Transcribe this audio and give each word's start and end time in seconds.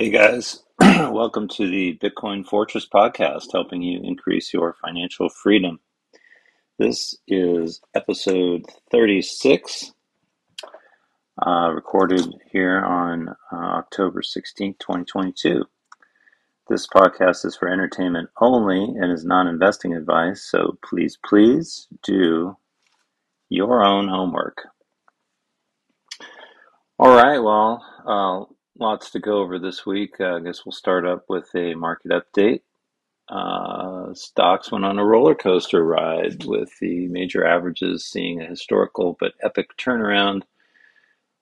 Hey 0.00 0.08
guys, 0.08 0.62
welcome 0.80 1.46
to 1.48 1.70
the 1.70 1.98
Bitcoin 2.02 2.42
Fortress 2.46 2.88
podcast, 2.88 3.52
helping 3.52 3.82
you 3.82 4.00
increase 4.02 4.50
your 4.50 4.74
financial 4.82 5.28
freedom. 5.28 5.78
This 6.78 7.14
is 7.28 7.82
episode 7.94 8.64
36, 8.90 9.92
uh, 11.46 11.70
recorded 11.74 12.34
here 12.50 12.80
on 12.80 13.28
uh, 13.28 13.56
October 13.56 14.22
16th, 14.22 14.78
2022. 14.78 15.66
This 16.70 16.86
podcast 16.86 17.44
is 17.44 17.54
for 17.54 17.68
entertainment 17.68 18.30
only 18.40 18.82
and 18.82 19.12
is 19.12 19.26
non 19.26 19.48
investing 19.48 19.92
advice, 19.92 20.42
so 20.42 20.78
please, 20.82 21.18
please 21.22 21.88
do 22.02 22.56
your 23.50 23.84
own 23.84 24.08
homework. 24.08 24.62
All 26.98 27.14
right, 27.14 27.38
well, 27.38 27.84
uh, 28.06 28.54
lots 28.80 29.10
to 29.10 29.20
go 29.20 29.38
over 29.38 29.58
this 29.58 29.84
week. 29.84 30.14
Uh, 30.20 30.36
I 30.36 30.40
guess 30.40 30.64
we'll 30.64 30.72
start 30.72 31.06
up 31.06 31.26
with 31.28 31.48
a 31.54 31.74
market 31.74 32.10
update. 32.10 32.62
Uh, 33.28 34.12
stocks 34.14 34.72
went 34.72 34.84
on 34.84 34.98
a 34.98 35.04
roller 35.04 35.36
coaster 35.36 35.84
ride 35.84 36.44
with 36.44 36.76
the 36.80 37.06
major 37.08 37.46
averages 37.46 38.04
seeing 38.04 38.40
a 38.40 38.46
historical 38.46 39.16
but 39.20 39.34
epic 39.42 39.76
turnaround. 39.76 40.42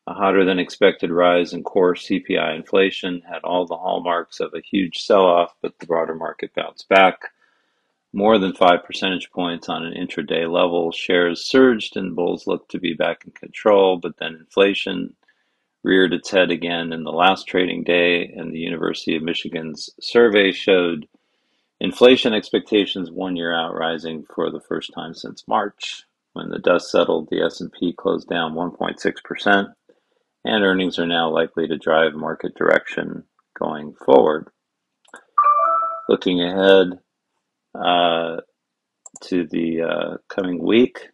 A 0.07 0.15
hotter 0.15 0.45
than 0.45 0.59
expected 0.59 1.11
rise 1.11 1.53
in 1.53 1.63
core 1.63 1.95
CPI 1.95 2.57
inflation 2.57 3.23
had 3.29 3.43
all 3.45 3.67
the 3.67 3.77
hallmarks 3.77 4.41
of 4.41 4.53
a 4.55 4.61
huge 4.61 4.99
sell 4.99 5.25
off, 5.25 5.55
but 5.63 5.79
the 5.79 5.87
broader 5.87 6.15
market 6.15 6.55
bounced 6.55 6.89
back. 6.89 7.21
More 8.13 8.39
than 8.39 8.55
five 8.55 8.85
percentage 8.85 9.31
points 9.31 9.69
on 9.69 9.85
an 9.85 9.93
intraday 9.93 10.51
level. 10.51 10.93
Shares 10.93 11.47
surged 11.47 11.97
and 11.97 12.17
bulls 12.17 12.47
looked 12.47 12.71
to 12.71 12.81
be 12.81 12.95
back 12.95 13.25
in 13.27 13.33
control, 13.33 13.99
but 13.99 14.17
then 14.17 14.35
inflation 14.35 15.15
reared 15.89 16.13
its 16.13 16.31
head 16.31 16.51
again 16.51 16.93
in 16.93 17.03
the 17.03 17.11
last 17.11 17.49
trading 17.49 17.83
day, 17.83 18.31
and 18.37 18.53
the 18.53 18.59
University 18.59 19.17
of 19.17 19.23
Michigan's 19.23 19.89
survey 19.99 20.53
showed 20.53 21.09
inflation 21.81 22.35
expectations 22.35 23.11
one 23.11 23.37
year 23.37 23.55
out 23.55 23.75
rising 23.75 24.23
for 24.35 24.51
the 24.51 24.61
first 24.61 24.93
time 24.95 25.15
since 25.15 25.49
March. 25.49 26.03
When 26.35 26.51
the 26.51 26.59
dust 26.59 26.91
settled, 26.91 27.29
the 27.31 27.41
S&P 27.41 27.95
closed 27.95 28.29
down 28.29 28.53
1.6%, 28.53 29.73
and 30.45 30.65
earnings 30.65 30.99
are 30.99 31.07
now 31.07 31.31
likely 31.31 31.67
to 31.67 31.79
drive 31.79 32.13
market 32.13 32.55
direction 32.55 33.25
going 33.59 33.95
forward. 34.05 34.49
Looking 36.07 36.43
ahead 36.43 36.99
uh, 37.75 38.43
to 39.23 39.47
the 39.47 39.83
uh, 39.83 40.17
coming 40.29 40.63
week, 40.63 41.09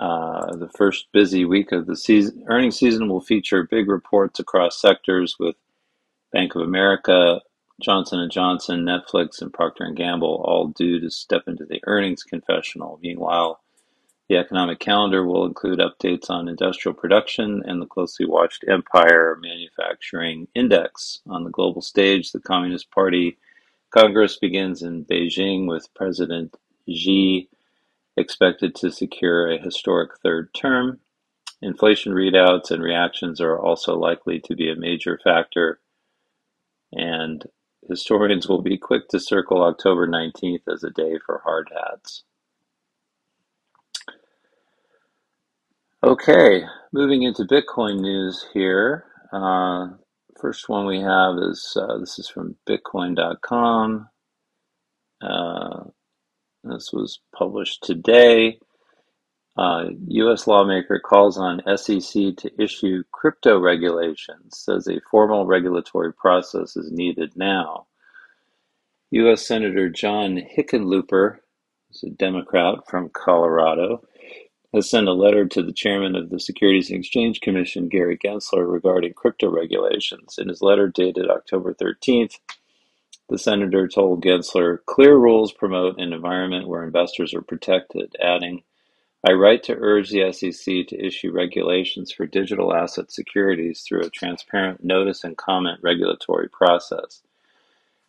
uh, 0.00 0.56
the 0.56 0.70
first 0.70 1.08
busy 1.12 1.44
week 1.44 1.72
of 1.72 1.86
the 1.86 1.96
season, 1.96 2.44
earnings 2.48 2.78
season 2.78 3.08
will 3.08 3.20
feature 3.20 3.68
big 3.70 3.86
reports 3.88 4.40
across 4.40 4.80
sectors 4.80 5.36
with 5.38 5.56
Bank 6.32 6.54
of 6.54 6.62
America, 6.62 7.42
Johnson 7.82 8.26
& 8.30 8.32
Johnson, 8.32 8.84
Netflix, 8.84 9.42
and 9.42 9.52
Procter 9.52 9.90
& 9.92 9.94
Gamble 9.94 10.42
all 10.44 10.68
due 10.68 11.00
to 11.00 11.10
step 11.10 11.42
into 11.46 11.66
the 11.66 11.80
earnings 11.86 12.22
confessional. 12.22 12.98
Meanwhile, 13.02 13.60
the 14.30 14.36
economic 14.36 14.78
calendar 14.78 15.24
will 15.24 15.44
include 15.44 15.80
updates 15.80 16.30
on 16.30 16.48
industrial 16.48 16.94
production 16.94 17.62
and 17.66 17.82
the 17.82 17.86
closely 17.86 18.24
watched 18.24 18.64
Empire 18.68 19.36
Manufacturing 19.42 20.48
Index. 20.54 21.20
On 21.28 21.44
the 21.44 21.50
global 21.50 21.82
stage, 21.82 22.32
the 22.32 22.40
Communist 22.40 22.90
Party 22.90 23.36
Congress 23.90 24.38
begins 24.38 24.82
in 24.82 25.04
Beijing 25.04 25.66
with 25.66 25.92
President 25.94 26.56
Xi 26.88 27.48
expected 28.20 28.74
to 28.76 28.92
secure 28.92 29.50
a 29.50 29.58
historic 29.58 30.18
third 30.22 30.54
term. 30.54 31.00
Inflation 31.62 32.12
readouts 32.12 32.70
and 32.70 32.82
reactions 32.82 33.40
are 33.40 33.58
also 33.58 33.96
likely 33.96 34.40
to 34.40 34.54
be 34.54 34.70
a 34.70 34.76
major 34.76 35.18
factor, 35.22 35.80
and 36.92 37.44
historians 37.88 38.48
will 38.48 38.62
be 38.62 38.78
quick 38.78 39.08
to 39.08 39.20
circle 39.20 39.62
October 39.62 40.06
19th 40.06 40.62
as 40.72 40.84
a 40.84 40.90
day 40.90 41.18
for 41.24 41.42
hard 41.44 41.70
hats. 41.74 42.24
Okay, 46.02 46.64
moving 46.92 47.24
into 47.24 47.44
Bitcoin 47.44 48.00
news 48.00 48.46
here. 48.54 49.04
Uh, 49.32 49.88
first 50.40 50.68
one 50.68 50.86
we 50.86 51.00
have 51.00 51.36
is 51.36 51.76
uh, 51.78 51.98
this 51.98 52.18
is 52.18 52.26
from 52.26 52.56
Bitcoin.com. 52.66 54.08
Uh, 55.20 55.84
this 56.64 56.92
was 56.92 57.20
published 57.34 57.82
today. 57.82 58.58
Uh, 59.56 59.86
U.S. 60.08 60.46
lawmaker 60.46 60.98
calls 61.00 61.36
on 61.36 61.62
SEC 61.76 62.36
to 62.36 62.50
issue 62.58 63.02
crypto 63.12 63.58
regulations, 63.58 64.58
says 64.58 64.86
a 64.86 65.00
formal 65.10 65.46
regulatory 65.46 66.12
process 66.12 66.76
is 66.76 66.90
needed 66.92 67.32
now. 67.36 67.86
U.S. 69.10 69.46
Senator 69.46 69.90
John 69.90 70.36
Hickenlooper, 70.36 71.38
who's 71.88 72.02
a 72.04 72.10
Democrat 72.10 72.86
from 72.88 73.10
Colorado, 73.10 74.02
has 74.72 74.88
sent 74.88 75.08
a 75.08 75.12
letter 75.12 75.46
to 75.46 75.62
the 75.62 75.72
chairman 75.72 76.14
of 76.14 76.30
the 76.30 76.38
Securities 76.38 76.90
and 76.90 77.00
Exchange 77.00 77.40
Commission, 77.40 77.88
Gary 77.88 78.16
Gensler, 78.16 78.70
regarding 78.70 79.14
crypto 79.14 79.50
regulations. 79.50 80.38
In 80.38 80.48
his 80.48 80.62
letter 80.62 80.86
dated 80.86 81.28
October 81.28 81.74
13th, 81.74 82.38
the 83.30 83.38
senator 83.38 83.86
told 83.86 84.24
Gensler, 84.24 84.84
clear 84.86 85.16
rules 85.16 85.52
promote 85.52 86.00
an 86.00 86.12
environment 86.12 86.66
where 86.66 86.82
investors 86.82 87.32
are 87.32 87.42
protected, 87.42 88.16
adding, 88.20 88.64
I 89.26 89.32
write 89.32 89.62
to 89.64 89.76
urge 89.78 90.10
the 90.10 90.32
SEC 90.32 90.88
to 90.88 91.06
issue 91.06 91.30
regulations 91.30 92.10
for 92.10 92.26
digital 92.26 92.74
asset 92.74 93.12
securities 93.12 93.82
through 93.82 94.00
a 94.00 94.10
transparent 94.10 94.82
notice 94.82 95.22
and 95.22 95.36
comment 95.36 95.78
regulatory 95.80 96.48
process. 96.48 97.22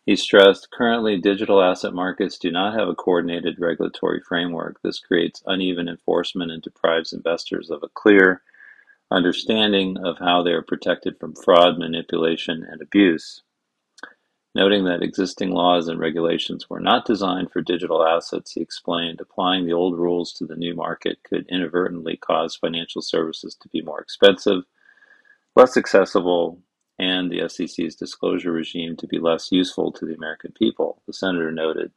He 0.04 0.16
stressed, 0.16 0.72
currently 0.72 1.20
digital 1.20 1.62
asset 1.62 1.94
markets 1.94 2.36
do 2.36 2.50
not 2.50 2.74
have 2.74 2.88
a 2.88 2.94
coordinated 2.94 3.60
regulatory 3.60 4.20
framework. 4.20 4.82
This 4.82 4.98
creates 4.98 5.44
uneven 5.46 5.88
enforcement 5.88 6.50
and 6.50 6.60
deprives 6.60 7.12
investors 7.12 7.70
of 7.70 7.84
a 7.84 7.88
clear 7.88 8.42
understanding 9.12 9.98
of 10.04 10.18
how 10.18 10.42
they 10.42 10.50
are 10.50 10.62
protected 10.62 11.20
from 11.20 11.36
fraud, 11.36 11.78
manipulation, 11.78 12.66
and 12.68 12.82
abuse. 12.82 13.42
Noting 14.54 14.84
that 14.84 15.02
existing 15.02 15.50
laws 15.50 15.88
and 15.88 15.98
regulations 15.98 16.68
were 16.68 16.80
not 16.80 17.06
designed 17.06 17.50
for 17.50 17.62
digital 17.62 18.04
assets, 18.04 18.52
he 18.52 18.60
explained 18.60 19.20
applying 19.20 19.64
the 19.64 19.72
old 19.72 19.98
rules 19.98 20.30
to 20.34 20.46
the 20.46 20.56
new 20.56 20.74
market 20.74 21.18
could 21.24 21.46
inadvertently 21.48 22.18
cause 22.18 22.54
financial 22.54 23.00
services 23.00 23.54
to 23.54 23.68
be 23.68 23.80
more 23.80 24.00
expensive, 24.00 24.64
less 25.56 25.78
accessible, 25.78 26.58
and 26.98 27.30
the 27.30 27.48
SEC's 27.48 27.96
disclosure 27.96 28.52
regime 28.52 28.94
to 28.96 29.06
be 29.06 29.18
less 29.18 29.50
useful 29.50 29.90
to 29.92 30.04
the 30.04 30.14
American 30.14 30.52
people, 30.52 31.00
the 31.06 31.14
senator 31.14 31.50
noted. 31.50 31.90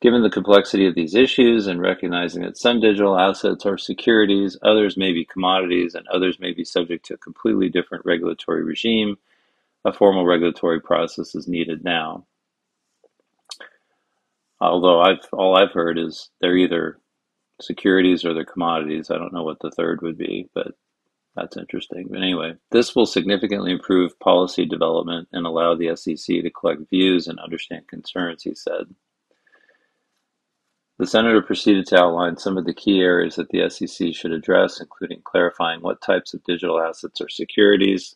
Given 0.00 0.22
the 0.22 0.30
complexity 0.30 0.86
of 0.86 0.94
these 0.94 1.14
issues 1.14 1.66
and 1.66 1.80
recognizing 1.80 2.42
that 2.42 2.56
some 2.56 2.78
digital 2.78 3.18
assets 3.18 3.66
are 3.66 3.78
securities, 3.78 4.56
others 4.62 4.96
may 4.96 5.12
be 5.12 5.24
commodities, 5.24 5.96
and 5.96 6.06
others 6.06 6.38
may 6.38 6.52
be 6.52 6.64
subject 6.64 7.06
to 7.06 7.14
a 7.14 7.18
completely 7.18 7.68
different 7.68 8.04
regulatory 8.04 8.62
regime, 8.62 9.16
a 9.84 9.92
formal 9.92 10.24
regulatory 10.24 10.80
process 10.80 11.34
is 11.34 11.48
needed 11.48 11.84
now. 11.84 12.26
Although 14.60 15.00
I've 15.00 15.26
all 15.32 15.56
I've 15.56 15.72
heard 15.72 15.98
is 15.98 16.30
they're 16.40 16.56
either 16.56 16.98
securities 17.60 18.24
or 18.24 18.34
they're 18.34 18.44
commodities. 18.44 19.10
I 19.10 19.18
don't 19.18 19.32
know 19.32 19.42
what 19.42 19.58
the 19.60 19.70
third 19.70 20.00
would 20.02 20.16
be, 20.16 20.48
but 20.54 20.68
that's 21.36 21.56
interesting. 21.56 22.06
But 22.08 22.18
anyway, 22.22 22.54
this 22.70 22.94
will 22.94 23.06
significantly 23.06 23.72
improve 23.72 24.18
policy 24.20 24.64
development 24.64 25.28
and 25.32 25.46
allow 25.46 25.74
the 25.74 25.94
SEC 25.96 26.16
to 26.16 26.50
collect 26.50 26.88
views 26.90 27.26
and 27.26 27.38
understand 27.38 27.88
concerns, 27.88 28.42
he 28.44 28.54
said. 28.54 28.86
The 30.98 31.06
senator 31.08 31.42
proceeded 31.42 31.86
to 31.88 31.98
outline 31.98 32.36
some 32.36 32.56
of 32.56 32.66
the 32.66 32.74
key 32.74 33.00
areas 33.00 33.34
that 33.34 33.48
the 33.48 33.68
SEC 33.68 34.14
should 34.14 34.30
address, 34.30 34.80
including 34.80 35.22
clarifying 35.24 35.80
what 35.82 36.00
types 36.00 36.34
of 36.34 36.44
digital 36.44 36.80
assets 36.80 37.20
are 37.20 37.28
securities, 37.28 38.14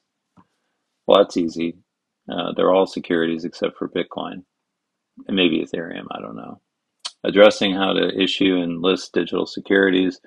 well, 1.09 1.23
that's 1.23 1.39
easy. 1.39 1.79
Uh, 2.31 2.53
they're 2.55 2.71
all 2.71 2.87
securities 2.87 3.47
except 3.47 3.79
for 3.79 3.89
Bitcoin 3.89 4.45
and 5.27 5.35
maybe 5.35 5.65
Ethereum. 5.65 6.05
I 6.11 6.21
don't 6.21 6.37
know. 6.37 6.61
Addressing 7.25 7.75
how 7.75 7.95
to 7.95 8.23
issue 8.23 8.59
and 8.59 8.83
list 8.83 9.15
digital 9.15 9.47
securities, 9.47 10.21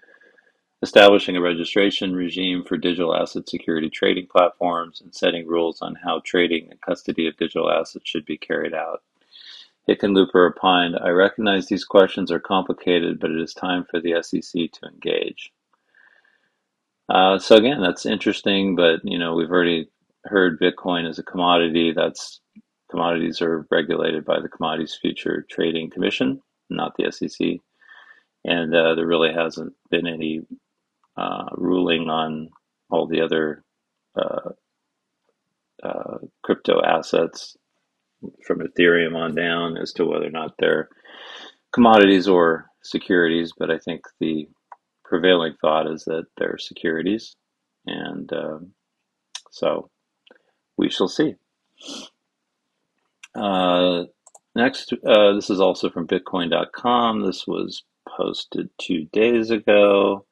establishing 0.81 1.37
a 1.37 1.41
registration 1.41 2.15
regime 2.15 2.63
for 2.67 2.77
digital 2.77 3.15
asset 3.15 3.47
security 3.47 3.91
trading 3.91 4.27
platforms, 4.29 5.01
and 5.01 5.13
setting 5.13 5.47
rules 5.47 5.83
on 5.83 5.95
how 6.03 6.19
trading 6.25 6.67
and 6.71 6.81
custody 6.81 7.27
of 7.27 7.37
digital 7.37 7.71
assets 7.71 8.09
should 8.09 8.25
be 8.25 8.37
carried 8.37 8.73
out. 8.73 9.03
Hickenlooper 9.87 10.49
opined, 10.49 10.97
I 10.99 11.09
recognize 11.09 11.67
these 11.67 11.85
questions 11.85 12.31
are 12.31 12.39
complicated, 12.39 13.19
but 13.19 13.29
it 13.29 13.39
is 13.39 13.53
time 13.53 13.85
for 13.89 14.01
the 14.01 14.21
SEC 14.23 14.71
to 14.71 14.87
engage. 14.87 15.53
Uh, 17.07 17.37
so 17.37 17.55
again, 17.55 17.81
that's 17.81 18.05
interesting, 18.07 18.75
but 18.75 19.01
you 19.03 19.19
know 19.19 19.35
we've 19.35 19.51
already 19.51 19.87
heard 20.25 20.59
Bitcoin 20.59 21.07
as 21.07 21.19
a 21.19 21.23
commodity, 21.23 21.93
that's 21.95 22.41
commodities 22.89 23.41
are 23.41 23.65
regulated 23.71 24.25
by 24.25 24.39
the 24.39 24.49
Commodities 24.49 24.97
Future 25.01 25.45
Trading 25.49 25.89
Commission, 25.89 26.41
not 26.69 26.93
the 26.97 27.11
SEC. 27.11 27.57
And 28.43 28.75
uh, 28.75 28.95
there 28.95 29.07
really 29.07 29.33
hasn't 29.33 29.73
been 29.89 30.07
any 30.07 30.41
uh, 31.17 31.45
ruling 31.53 32.09
on 32.09 32.49
all 32.89 33.07
the 33.07 33.21
other 33.21 33.63
uh, 34.15 34.49
uh 35.83 36.17
crypto 36.43 36.81
assets 36.83 37.55
from 38.45 38.59
Ethereum 38.59 39.15
on 39.15 39.33
down 39.33 39.77
as 39.77 39.93
to 39.93 40.05
whether 40.05 40.27
or 40.27 40.31
not 40.31 40.53
they're 40.59 40.89
commodities 41.73 42.27
or 42.27 42.65
securities. 42.83 43.53
But 43.57 43.71
I 43.71 43.77
think 43.79 44.01
the 44.19 44.47
prevailing 45.05 45.55
thought 45.61 45.91
is 45.91 46.03
that 46.05 46.25
they're 46.37 46.57
securities. 46.57 47.35
And 47.85 48.31
um, 48.33 48.71
so 49.51 49.90
we 50.77 50.89
shall 50.89 51.07
see. 51.07 51.35
Uh, 53.35 54.05
next, 54.55 54.93
uh, 55.05 55.33
this 55.33 55.49
is 55.49 55.59
also 55.59 55.89
from 55.89 56.07
Bitcoin.com. 56.07 57.25
This 57.25 57.47
was 57.47 57.83
posted 58.07 58.69
two 58.77 59.05
days 59.13 59.51
ago. 59.51 60.25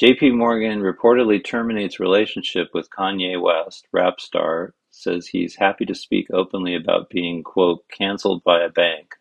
JP 0.00 0.36
Morgan 0.36 0.80
reportedly 0.80 1.44
terminates 1.44 2.00
relationship 2.00 2.68
with 2.74 2.90
Kanye 2.90 3.40
West, 3.40 3.86
rap 3.92 4.20
star, 4.20 4.74
says 4.90 5.26
he's 5.26 5.56
happy 5.56 5.84
to 5.86 5.94
speak 5.94 6.28
openly 6.32 6.74
about 6.74 7.10
being, 7.10 7.42
quote, 7.42 7.84
canceled 7.88 8.42
by 8.44 8.62
a 8.62 8.68
bank. 8.68 9.14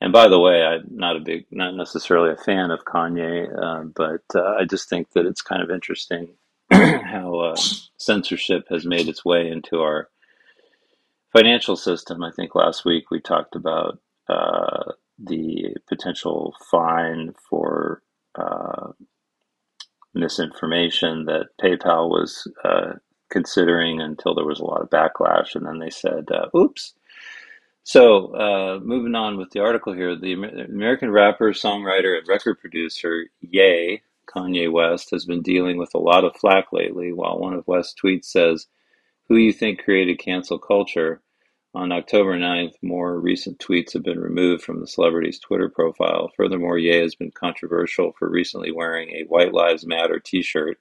And 0.00 0.12
by 0.12 0.28
the 0.28 0.40
way, 0.40 0.62
I'm 0.64 0.86
not 0.90 1.16
a 1.16 1.20
big, 1.20 1.46
not 1.50 1.76
necessarily 1.76 2.32
a 2.32 2.44
fan 2.44 2.70
of 2.70 2.84
Kanye, 2.84 3.46
uh, 3.56 3.84
but 3.94 4.22
uh, 4.34 4.56
I 4.58 4.64
just 4.64 4.88
think 4.88 5.12
that 5.12 5.26
it's 5.26 5.42
kind 5.42 5.62
of 5.62 5.70
interesting 5.70 6.28
how 7.04 7.36
uh, 7.40 7.56
censorship 7.98 8.66
has 8.70 8.86
made 8.86 9.08
its 9.08 9.24
way 9.24 9.48
into 9.50 9.80
our 9.80 10.08
financial 11.32 11.76
system. 11.76 12.22
I 12.24 12.30
think 12.32 12.54
last 12.54 12.84
week 12.84 13.10
we 13.10 13.20
talked 13.20 13.56
about 13.56 14.00
uh, 14.28 14.92
the 15.18 15.76
potential 15.88 16.54
fine 16.70 17.34
for 17.50 18.02
uh, 18.36 18.92
misinformation 20.14 21.26
that 21.26 21.48
PayPal 21.62 22.08
was 22.10 22.50
uh, 22.64 22.94
considering 23.30 24.00
until 24.00 24.34
there 24.34 24.46
was 24.46 24.60
a 24.60 24.64
lot 24.64 24.82
of 24.82 24.90
backlash, 24.90 25.54
and 25.54 25.66
then 25.66 25.78
they 25.78 25.90
said, 25.90 26.26
uh, 26.32 26.46
"Oops." 26.56 26.94
So, 27.84 28.34
uh, 28.36 28.80
moving 28.82 29.14
on 29.14 29.38
with 29.38 29.50
the 29.50 29.60
article 29.60 29.92
here, 29.92 30.16
the 30.16 30.34
American 30.34 31.10
rapper, 31.10 31.52
songwriter, 31.52 32.18
and 32.18 32.28
record 32.28 32.60
producer 32.60 33.26
Ye 33.40 34.02
Kanye 34.34 34.70
West 34.72 35.10
has 35.10 35.24
been 35.24 35.42
dealing 35.42 35.76
with 35.76 35.94
a 35.94 35.98
lot 35.98 36.24
of 36.24 36.36
flack 36.36 36.72
lately. 36.72 37.12
While 37.12 37.38
one 37.38 37.54
of 37.54 37.66
West's 37.68 37.94
tweets 38.00 38.24
says, 38.24 38.66
"Who 39.28 39.36
you 39.36 39.52
think 39.52 39.82
created 39.82 40.18
cancel 40.18 40.58
culture?" 40.58 41.22
On 41.74 41.90
October 41.90 42.36
9th, 42.36 42.74
more 42.82 43.18
recent 43.18 43.58
tweets 43.58 43.94
have 43.94 44.02
been 44.02 44.20
removed 44.20 44.62
from 44.62 44.80
the 44.80 44.86
celebrity's 44.86 45.38
Twitter 45.38 45.68
profile. 45.68 46.30
Furthermore, 46.36 46.78
Ye 46.78 46.96
has 46.96 47.14
been 47.14 47.30
controversial 47.30 48.12
for 48.12 48.28
recently 48.28 48.70
wearing 48.70 49.10
a 49.10 49.24
White 49.24 49.54
Lives 49.54 49.86
Matter 49.86 50.18
t 50.18 50.42
shirt. 50.42 50.78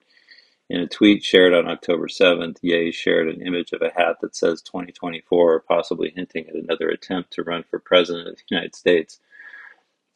In 0.69 0.79
a 0.79 0.87
tweet 0.87 1.23
shared 1.23 1.53
on 1.53 1.67
October 1.67 2.07
7th, 2.07 2.59
Ye 2.61 2.91
shared 2.91 3.27
an 3.27 3.45
image 3.45 3.73
of 3.73 3.81
a 3.81 3.91
hat 3.91 4.17
that 4.21 4.35
says 4.35 4.61
2024, 4.61 5.61
possibly 5.61 6.11
hinting 6.15 6.47
at 6.47 6.55
another 6.55 6.89
attempt 6.89 7.31
to 7.33 7.43
run 7.43 7.63
for 7.63 7.79
president 7.79 8.27
of 8.27 8.35
the 8.37 8.43
United 8.49 8.75
States. 8.75 9.19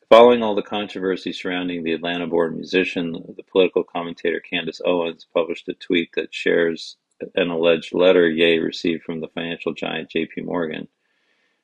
Following 0.09 0.43
all 0.43 0.53
the 0.53 0.61
controversy 0.61 1.33
surrounding 1.33 1.83
the 1.83 1.93
Atlanta 1.93 2.27
born 2.27 2.53
musician, 2.55 3.33
the 3.35 3.41
political 3.41 3.83
commentator 3.83 4.39
Candace 4.39 4.79
Owens 4.85 5.25
published 5.33 5.67
a 5.67 5.73
tweet 5.73 6.11
that 6.13 6.31
shares 6.31 6.97
an 7.33 7.49
alleged 7.49 7.91
letter 7.91 8.29
Ye 8.29 8.59
received 8.59 9.01
from 9.01 9.19
the 9.19 9.29
financial 9.29 9.73
giant 9.73 10.11
JP 10.15 10.45
Morgan. 10.45 10.87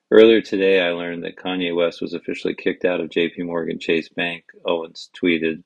Earlier 0.09 0.41
today, 0.41 0.81
I 0.81 0.89
learned 0.89 1.23
that 1.23 1.35
Kanye 1.35 1.75
West 1.75 2.01
was 2.01 2.15
officially 2.15 2.55
kicked 2.55 2.83
out 2.83 2.99
of 2.99 3.11
JP 3.11 3.45
Morgan 3.45 3.77
Chase 3.77 4.09
Bank, 4.09 4.45
Owens 4.65 5.11
tweeted 5.13 5.63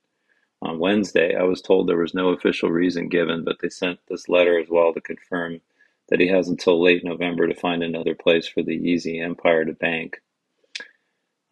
on 0.61 0.77
Wednesday. 0.77 1.33
I 1.33 1.43
was 1.43 1.61
told 1.61 1.87
there 1.87 1.95
was 1.95 2.13
no 2.13 2.29
official 2.29 2.69
reason 2.69 3.07
given, 3.07 3.45
but 3.45 3.59
they 3.61 3.69
sent 3.69 3.99
this 4.09 4.27
letter 4.27 4.59
as 4.59 4.67
well 4.69 4.93
to 4.93 4.99
confirm 4.99 5.61
that 6.09 6.19
he 6.19 6.27
has 6.27 6.49
until 6.49 6.83
late 6.83 7.05
November 7.05 7.47
to 7.47 7.55
find 7.55 7.83
another 7.83 8.15
place 8.15 8.47
for 8.47 8.63
the 8.63 8.77
Yeezy 8.77 9.23
empire 9.23 9.63
to 9.63 9.71
bank. 9.71 10.21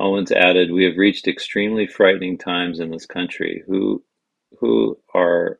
Owens 0.04 0.34
added, 0.34 0.70
We 0.70 0.84
have 0.84 0.98
reached 0.98 1.30
extremely 1.30 1.88
frightening 1.88 2.38
times 2.38 2.82
in 2.82 2.92
this 2.92 3.06
country. 3.06 3.64
Who 3.68 4.04
who 4.60 5.00
are 5.14 5.60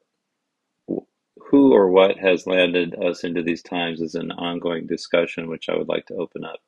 who 1.38 1.72
or 1.72 1.90
what 1.90 2.18
has 2.18 2.46
landed 2.46 2.94
us 3.02 3.24
into 3.24 3.42
these 3.42 3.64
times 3.64 4.02
is 4.02 4.16
an 4.16 4.32
ongoing 4.32 4.86
discussion 4.86 5.48
which 5.48 5.70
I 5.70 5.78
would 5.78 5.88
like 5.88 6.08
to 6.08 6.16
open 6.16 6.44
up. 6.44 6.60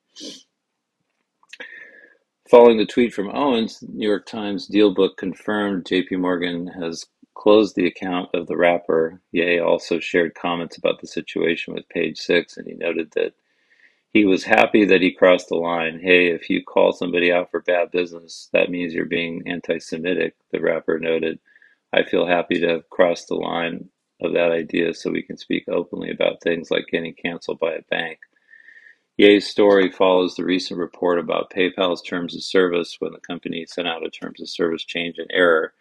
Following 2.50 2.77
the 2.77 2.86
tweet 2.86 3.13
from 3.13 3.30
Owens, 3.30 3.83
New 3.86 4.07
York 4.07 4.25
Times 4.25 4.69
DealBook 4.69 5.18
confirmed 5.18 5.83
JP 5.83 6.19
Morgan 6.19 6.68
has 6.68 7.06
closed 7.33 7.75
the 7.75 7.88
account 7.88 8.30
of 8.33 8.48
the 8.48 8.56
rapper. 8.56 9.22
Ye 9.33 9.60
also 9.60 10.00
shared 10.00 10.33
comments 10.33 10.77
about 10.77 11.01
the 11.01 11.07
situation 11.07 11.74
with 11.74 11.89
Page 11.89 12.19
Six, 12.19 12.56
and 12.56 12.68
he 12.68 12.74
noted 12.74 13.12
that 13.16 13.33
he 14.16 14.24
was 14.24 14.46
happy 14.46 14.86
that 14.86 15.02
he 15.02 15.12
crossed 15.12 15.50
the 15.50 15.56
line. 15.56 16.00
Hey, 16.00 16.28
if 16.28 16.50
you 16.50 16.64
call 16.64 16.94
somebody 16.94 17.34
out 17.34 17.52
for 17.52 17.60
bad 17.60 17.92
business, 17.92 18.48
that 18.54 18.70
means 18.70 18.94
you're 18.94 19.04
being 19.04 19.44
anti 19.46 19.78
Semitic, 19.78 20.36
the 20.54 20.62
rapper 20.62 20.98
noted. 20.98 21.38
I 21.92 22.04
feel 22.04 22.26
happy 22.26 22.62
to 22.62 22.70
have 22.70 22.90
crossed 22.90 23.28
the 23.28 23.36
line 23.36 23.90
of 24.22 24.32
that 24.32 24.54
idea 24.54 24.94
so 24.94 25.12
we 25.12 25.22
can 25.22 25.36
speak 25.36 25.66
openly 25.68 26.12
about 26.12 26.42
things 26.42 26.72
like 26.72 26.86
getting 26.90 27.14
canceled 27.14 27.60
by 27.60 27.74
a 27.74 27.82
bank. 27.92 28.20
Ye's 29.18 29.48
story 29.48 29.92
follows 29.92 30.36
the 30.36 30.46
recent 30.46 30.80
report 30.80 31.20
about 31.20 31.52
PayPal's 31.52 32.02
terms 32.02 32.38
of 32.38 32.42
service 32.42 32.96
when 33.00 33.12
the 33.12 33.20
company 33.20 33.66
sent 33.66 33.86
out 33.86 34.06
a 34.06 34.10
terms 34.10 34.40
of 34.40 34.48
service 34.48 34.86
change 34.86 35.18
in 35.18 35.28
error. 35.30 35.74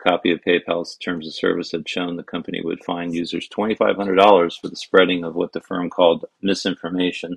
A 0.00 0.08
copy 0.08 0.32
of 0.32 0.40
PayPal's 0.40 0.96
terms 0.96 1.26
of 1.26 1.34
service 1.34 1.72
had 1.72 1.86
shown 1.86 2.16
the 2.16 2.22
company 2.22 2.62
would 2.64 2.82
fine 2.82 3.12
users 3.12 3.46
$2,500 3.50 4.58
for 4.58 4.68
the 4.68 4.74
spreading 4.74 5.22
of 5.22 5.34
what 5.34 5.52
the 5.52 5.60
firm 5.60 5.90
called 5.90 6.24
misinformation. 6.40 7.36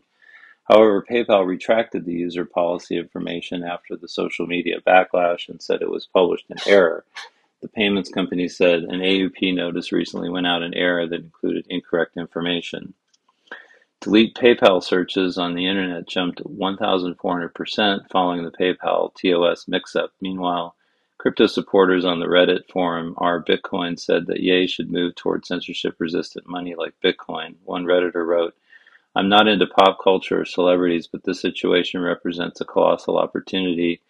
However, 0.68 1.06
PayPal 1.10 1.48
retracted 1.48 2.06
the 2.06 2.14
user 2.14 2.44
policy 2.44 2.98
information 2.98 3.64
after 3.64 3.96
the 3.96 4.10
social 4.10 4.48
media 4.48 4.82
backlash 4.86 5.48
and 5.48 5.62
said 5.62 5.82
it 5.82 5.90
was 5.90 6.08
published 6.08 6.46
in 6.50 6.58
error. 6.68 7.06
The 7.62 7.70
payments 7.70 8.10
company 8.10 8.50
said 8.50 8.84
an 8.84 9.00
AUP 9.00 9.56
notice 9.56 9.92
recently 9.94 10.30
went 10.30 10.46
out 10.46 10.64
in 10.64 10.74
error 10.74 11.08
that 11.08 11.22
included 11.22 11.66
incorrect 11.70 12.18
information. 12.18 12.94
Delete 14.02 14.36
PayPal 14.36 14.84
searches 14.84 15.38
on 15.38 15.56
the 15.56 15.66
internet 15.66 16.08
jumped 16.08 16.44
1,400% 16.44 18.10
following 18.12 18.44
the 18.44 18.52
PayPal 18.52 19.12
TOS 19.16 19.68
mix-up. 19.68 20.12
Meanwhile, 20.22 20.76
crypto 21.18 21.48
supporters 21.48 22.06
on 22.06 22.20
the 22.20 22.28
Reddit 22.28 22.70
forum 22.70 23.16
R 23.18 23.44
Bitcoin 23.44 23.98
said 24.00 24.28
that 24.28 24.42
Ye 24.42 24.68
should 24.68 24.92
move 24.92 25.16
toward 25.16 25.46
censorship-resistant 25.46 26.48
money 26.48 26.76
like 26.76 26.94
Bitcoin. 27.04 27.56
One 27.64 27.86
Redditor 27.86 28.26
wrote, 28.26 28.54
I'm 29.18 29.30
not 29.30 29.48
into 29.48 29.68
pop 29.68 29.98
culture 30.04 30.42
or 30.42 30.46
celebrities, 30.46 31.08
but 31.08 31.24
this 31.24 31.42
situation 31.42 32.02
represents 32.02 32.62
a 32.62 32.66
colossal 32.66 33.18
opportunity 33.18 34.02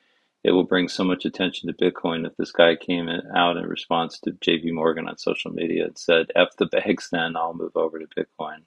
it 0.47 0.51
will 0.51 0.63
bring 0.63 0.87
so 0.87 1.03
much 1.03 1.25
attention 1.25 1.67
to 1.67 1.73
Bitcoin 1.73 2.25
if 2.25 2.35
this 2.37 2.53
guy 2.53 2.75
came 2.75 3.09
out 3.35 3.57
in 3.57 3.65
response 3.65 4.17
to 4.19 4.31
JP 4.31 4.73
Morgan 4.73 5.09
on 5.09 5.17
social 5.17 5.51
media 5.51 5.85
and 5.85 5.97
said, 5.97 6.27
F 6.35 6.49
the 6.57 6.67
banks, 6.67 7.09
then 7.11 7.35
I'll 7.35 7.53
move 7.53 7.75
over 7.75 7.99
to 7.99 8.07
Bitcoin. 8.07 8.59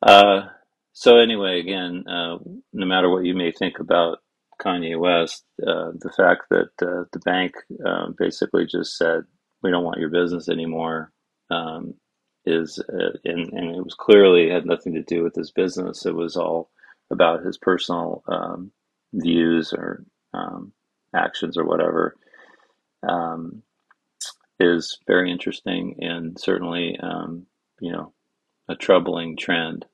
Uh, 0.00 0.48
so, 0.92 1.16
anyway, 1.16 1.58
again, 1.58 2.04
uh, 2.06 2.38
no 2.72 2.86
matter 2.86 3.10
what 3.10 3.24
you 3.24 3.34
may 3.34 3.50
think 3.50 3.80
about 3.80 4.18
Kanye 4.60 4.96
West, 4.96 5.44
uh, 5.60 5.90
the 5.98 6.12
fact 6.16 6.42
that 6.50 6.70
uh, 6.80 7.04
the 7.12 7.18
bank 7.24 7.54
uh, 7.84 8.10
basically 8.16 8.66
just 8.66 8.96
said, 8.96 9.24
we 9.62 9.72
don't 9.72 9.84
want 9.84 9.98
your 9.98 10.10
business 10.10 10.48
anymore 10.48 11.10
um, 11.50 11.94
is, 12.46 12.78
uh, 12.78 13.16
and, 13.24 13.52
and, 13.52 13.76
it 13.76 13.84
was 13.84 13.94
clearly 13.94 14.50
had 14.50 14.66
nothing 14.66 14.94
to 14.94 15.02
do 15.02 15.22
with 15.22 15.34
his 15.34 15.50
business. 15.50 16.04
It 16.04 16.14
was 16.14 16.36
all 16.36 16.70
about 17.10 17.44
his 17.44 17.56
personal 17.56 18.22
um, 18.28 18.70
views 19.12 19.72
or 19.72 20.04
um, 20.34 20.72
actions 21.14 21.56
or 21.56 21.64
whatever 21.64 22.16
um, 23.08 23.62
is 24.60 24.98
very 25.06 25.30
interesting 25.30 25.96
and 26.00 26.38
certainly 26.38 26.98
um, 27.02 27.46
you 27.80 27.92
know 27.92 28.12
a 28.68 28.74
troubling 28.74 29.36
trend. 29.36 29.84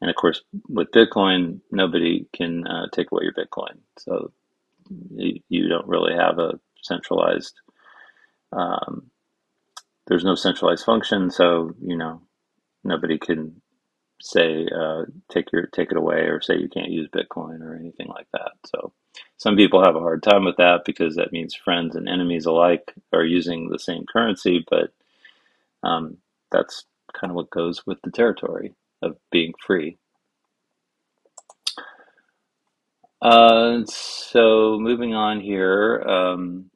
And 0.00 0.08
of 0.08 0.16
course, 0.16 0.42
with 0.68 0.90
Bitcoin, 0.92 1.60
nobody 1.70 2.26
can 2.32 2.66
uh, 2.66 2.86
take 2.90 3.12
away 3.12 3.24
your 3.24 3.34
Bitcoin, 3.34 3.78
so 3.98 4.32
you, 5.10 5.40
you 5.48 5.68
don't 5.68 5.86
really 5.86 6.14
have 6.14 6.38
a 6.38 6.58
centralized. 6.82 7.54
Um, 8.52 9.10
there's 10.10 10.24
no 10.24 10.34
centralized 10.34 10.84
function, 10.84 11.30
so 11.30 11.72
you 11.80 11.96
know 11.96 12.20
nobody 12.84 13.16
can 13.16 13.62
say 14.20 14.66
uh, 14.76 15.04
take 15.30 15.52
your 15.52 15.66
take 15.66 15.92
it 15.92 15.96
away 15.96 16.22
or 16.22 16.40
say 16.40 16.56
you 16.58 16.68
can't 16.68 16.90
use 16.90 17.08
Bitcoin 17.08 17.62
or 17.62 17.76
anything 17.76 18.08
like 18.08 18.26
that. 18.32 18.52
So 18.66 18.92
some 19.36 19.56
people 19.56 19.84
have 19.84 19.94
a 19.94 20.00
hard 20.00 20.24
time 20.24 20.44
with 20.44 20.56
that 20.56 20.80
because 20.84 21.14
that 21.14 21.32
means 21.32 21.54
friends 21.54 21.94
and 21.94 22.08
enemies 22.08 22.44
alike 22.44 22.92
are 23.12 23.24
using 23.24 23.68
the 23.68 23.78
same 23.78 24.04
currency, 24.12 24.66
but 24.68 24.92
um, 25.84 26.18
that's 26.50 26.84
kind 27.14 27.30
of 27.30 27.36
what 27.36 27.50
goes 27.50 27.86
with 27.86 27.98
the 28.02 28.10
territory 28.10 28.74
of 29.02 29.16
being 29.30 29.54
free. 29.64 29.96
Uh, 33.22 33.82
so 33.86 34.76
moving 34.80 35.14
on 35.14 35.40
here, 35.40 36.02
um, 36.02 36.70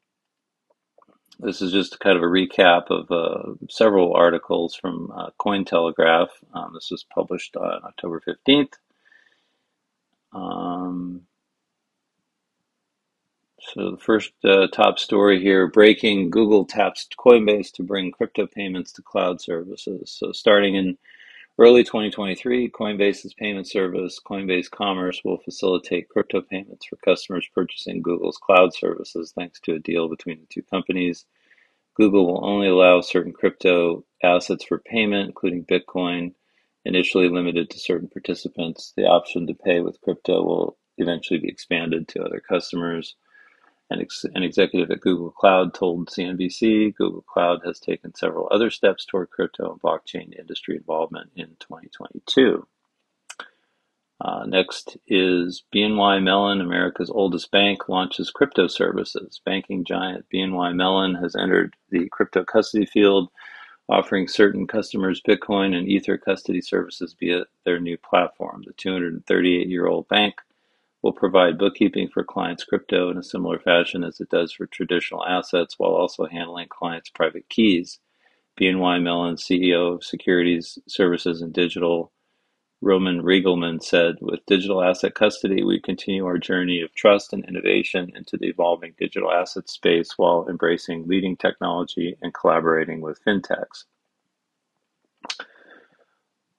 This 1.39 1.61
is 1.61 1.71
just 1.71 1.99
kind 1.99 2.15
of 2.15 2.23
a 2.23 2.27
recap 2.27 2.89
of 2.89 3.11
uh, 3.11 3.53
several 3.69 4.13
articles 4.13 4.73
from 4.73 5.11
uh, 5.13 5.29
Cointelegraph. 5.39 6.29
Um, 6.53 6.71
this 6.73 6.89
was 6.91 7.03
published 7.03 7.57
on 7.57 7.81
October 7.83 8.21
15th. 8.25 8.73
Um, 10.31 11.21
so 13.59 13.91
the 13.91 13.97
first 13.97 14.31
uh, 14.43 14.67
top 14.67 14.99
story 14.99 15.41
here, 15.41 15.67
breaking, 15.67 16.29
Google 16.29 16.65
taps 16.65 17.07
Coinbase 17.17 17.71
to 17.73 17.83
bring 17.83 18.11
crypto 18.11 18.47
payments 18.47 18.91
to 18.93 19.01
cloud 19.01 19.41
services. 19.41 20.15
So 20.17 20.31
starting 20.31 20.75
in 20.75 20.97
early 21.57 21.83
2023, 21.83 22.69
Coinbase's 22.69 23.33
payment 23.33 23.67
service, 23.67 24.19
Coinbase 24.25 24.69
Commerce, 24.69 25.21
will 25.23 25.37
facilitate 25.37 26.09
crypto 26.09 26.41
payments 26.41 26.85
for 26.85 26.97
customers 26.97 27.47
purchasing 27.53 28.01
Google's 28.01 28.37
cloud 28.37 28.73
services 28.73 29.31
thanks 29.35 29.59
to 29.61 29.75
a 29.75 29.79
deal 29.79 30.09
between 30.09 30.39
the 30.39 30.47
two 30.49 30.63
companies. 30.63 31.25
Google 31.95 32.27
will 32.27 32.45
only 32.45 32.67
allow 32.67 32.99
certain 32.99 33.31
crypto 33.31 34.03
assets 34.21 34.65
for 34.65 34.79
payment, 34.79 35.27
including 35.27 35.65
Bitcoin, 35.65 36.33
initially 36.83 37.29
limited 37.29 37.69
to 37.69 37.79
certain 37.79 38.09
participants. 38.09 38.93
The 38.97 39.05
option 39.05 39.47
to 39.47 39.53
pay 39.53 39.79
with 39.79 40.01
crypto 40.01 40.43
will 40.43 40.77
eventually 40.97 41.39
be 41.39 41.47
expanded 41.47 42.07
to 42.09 42.23
other 42.23 42.41
customers. 42.41 43.15
An, 43.89 44.01
ex- 44.01 44.25
an 44.33 44.41
executive 44.41 44.89
at 44.89 45.01
Google 45.01 45.31
Cloud 45.31 45.73
told 45.75 46.09
CNBC 46.09 46.95
Google 46.95 47.21
Cloud 47.21 47.61
has 47.65 47.79
taken 47.79 48.15
several 48.15 48.49
other 48.51 48.71
steps 48.71 49.05
toward 49.05 49.29
crypto 49.29 49.71
and 49.71 49.81
blockchain 49.81 50.37
industry 50.37 50.75
involvement 50.75 51.29
in 51.35 51.55
2022. 51.59 52.67
Uh, 54.21 54.45
next 54.45 54.97
is 55.07 55.63
BNY 55.73 56.23
Mellon, 56.23 56.61
America's 56.61 57.09
oldest 57.09 57.51
bank, 57.51 57.89
launches 57.89 58.31
crypto 58.31 58.67
services. 58.67 59.41
Banking 59.45 59.83
giant 59.83 60.25
BNY 60.33 60.73
Mellon 60.75 61.15
has 61.15 61.35
entered 61.35 61.75
the 61.89 62.07
crypto 62.09 62.43
custody 62.43 62.85
field, 62.85 63.29
offering 63.89 64.27
certain 64.27 64.67
customers 64.67 65.21
Bitcoin 65.21 65.75
and 65.75 65.87
Ether 65.87 66.17
custody 66.17 66.61
services 66.61 67.15
via 67.19 67.43
their 67.65 67.79
new 67.79 67.97
platform. 67.97 68.63
The 68.65 68.73
238 68.73 69.67
year 69.67 69.85
old 69.85 70.07
bank 70.07 70.35
will 71.05 71.13
provide 71.13 71.59
bookkeeping 71.59 72.09
for 72.11 72.23
clients' 72.23 72.63
crypto 72.63 73.11
in 73.11 73.17
a 73.19 73.21
similar 73.21 73.59
fashion 73.59 74.03
as 74.03 74.19
it 74.19 74.27
does 74.29 74.51
for 74.51 74.65
traditional 74.65 75.23
assets 75.23 75.75
while 75.77 75.91
also 75.91 76.25
handling 76.25 76.67
clients' 76.67 77.11
private 77.11 77.47
keys. 77.47 77.99
BNY 78.59 79.03
Mellon 79.03 79.35
CEO 79.35 79.93
of 79.93 80.03
Securities 80.03 80.79
Services 80.87 81.43
and 81.43 81.53
Digital 81.53 82.11
Roman 82.81 83.21
Regelman 83.21 83.83
said, 83.83 84.15
With 84.19 84.47
digital 84.47 84.81
asset 84.81 85.13
custody, 85.13 85.63
we 85.63 85.79
continue 85.79 86.25
our 86.25 86.39
journey 86.39 86.81
of 86.81 86.91
trust 86.95 87.33
and 87.33 87.45
innovation 87.45 88.11
into 88.15 88.35
the 88.35 88.47
evolving 88.47 88.95
digital 88.97 89.31
asset 89.31 89.69
space 89.69 90.17
while 90.17 90.47
embracing 90.49 91.07
leading 91.07 91.37
technology 91.37 92.17
and 92.23 92.33
collaborating 92.33 93.01
with 93.01 93.23
fintechs. 93.23 93.83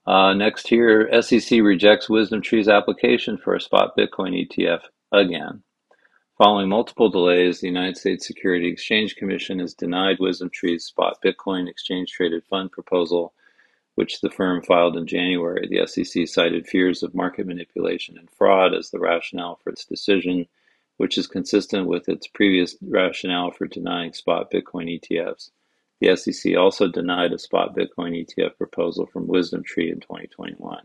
Uh, 0.06 0.34
next 0.34 0.68
here, 0.68 1.10
SEC 1.20 1.60
rejects 1.60 2.08
WisdomTree's 2.08 2.68
application 2.68 3.36
for 3.36 3.54
a 3.54 3.60
spot 3.60 3.96
Bitcoin 3.96 4.46
ETF 4.46 4.82
again. 5.12 5.62
Following 6.38 6.68
multiple 6.68 7.08
delays, 7.08 7.60
the 7.60 7.66
United 7.66 7.96
States 7.96 8.26
Security 8.26 8.68
Exchange 8.68 9.16
Commission 9.16 9.58
has 9.58 9.74
denied 9.74 10.18
WisdomTree's 10.18 10.84
spot 10.84 11.18
Bitcoin 11.24 11.68
exchange 11.68 12.12
traded 12.12 12.44
fund 12.44 12.70
proposal 12.70 13.32
which 13.96 14.20
the 14.20 14.30
firm 14.30 14.62
filed 14.62 14.96
in 14.96 15.06
January. 15.06 15.66
The 15.66 15.86
SEC 15.86 16.28
cited 16.28 16.66
fears 16.66 17.02
of 17.02 17.14
market 17.14 17.46
manipulation 17.46 18.16
and 18.16 18.30
fraud 18.30 18.74
as 18.74 18.90
the 18.90 19.00
rationale 19.00 19.56
for 19.56 19.70
its 19.70 19.86
decision, 19.86 20.46
which 20.98 21.18
is 21.18 21.26
consistent 21.26 21.86
with 21.86 22.08
its 22.08 22.26
previous 22.26 22.76
rationale 22.82 23.50
for 23.50 23.66
denying 23.66 24.12
spot 24.12 24.50
Bitcoin 24.52 25.00
ETFs. 25.00 25.50
The 26.00 26.14
SEC 26.16 26.56
also 26.56 26.88
denied 26.88 27.32
a 27.32 27.38
spot 27.38 27.74
Bitcoin 27.74 28.24
ETF 28.26 28.56
proposal 28.58 29.06
from 29.06 29.26
WisdomTree 29.28 29.90
in 29.92 30.00
2021. 30.00 30.82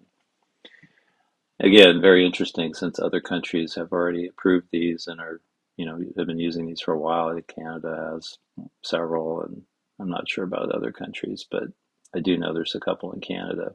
Again, 1.60 2.02
very 2.02 2.26
interesting 2.26 2.74
since 2.74 2.98
other 2.98 3.22
countries 3.22 3.76
have 3.76 3.92
already 3.92 4.28
approved 4.28 4.68
these 4.72 5.08
and 5.08 5.20
are, 5.20 5.42
you 5.78 5.86
know, 5.86 6.00
have 6.18 6.28
been 6.28 6.40
using 6.40 6.66
these 6.66 6.82
for 6.82 6.94
a 6.94 7.00
while. 7.00 7.40
Canada 7.48 8.14
has 8.14 8.38
several, 8.84 9.42
and 9.42 9.62
I'm 10.00 10.10
not 10.10 10.30
sure 10.30 10.44
about 10.44 10.72
other 10.72 10.92
countries, 10.92 11.46
but 11.50 11.64
I 12.16 12.20
do 12.20 12.38
know 12.38 12.54
there's 12.54 12.76
a 12.76 12.80
couple 12.80 13.12
in 13.12 13.22
Canada. 13.22 13.74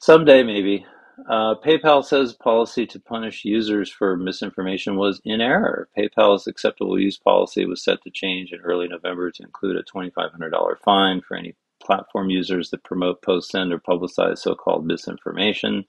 Someday, 0.00 0.42
maybe. 0.42 0.86
Uh, 1.26 1.54
PayPal 1.56 2.04
says 2.04 2.32
policy 2.32 2.86
to 2.86 3.00
punish 3.00 3.44
users 3.44 3.90
for 3.90 4.16
misinformation 4.16 4.96
was 4.96 5.20
in 5.24 5.40
error. 5.40 5.88
PayPal's 5.96 6.46
acceptable 6.46 6.98
use 6.98 7.18
policy 7.18 7.64
was 7.64 7.82
set 7.82 8.02
to 8.02 8.10
change 8.10 8.52
in 8.52 8.60
early 8.60 8.88
November 8.88 9.30
to 9.30 9.42
include 9.42 9.76
a 9.76 9.82
$2,500 9.82 10.78
fine 10.78 11.20
for 11.20 11.36
any 11.36 11.54
platform 11.82 12.30
users 12.30 12.70
that 12.70 12.84
promote, 12.84 13.22
post, 13.22 13.50
send, 13.50 13.72
or 13.72 13.78
publicize 13.78 14.38
so 14.38 14.54
called 14.54 14.86
misinformation. 14.86 15.84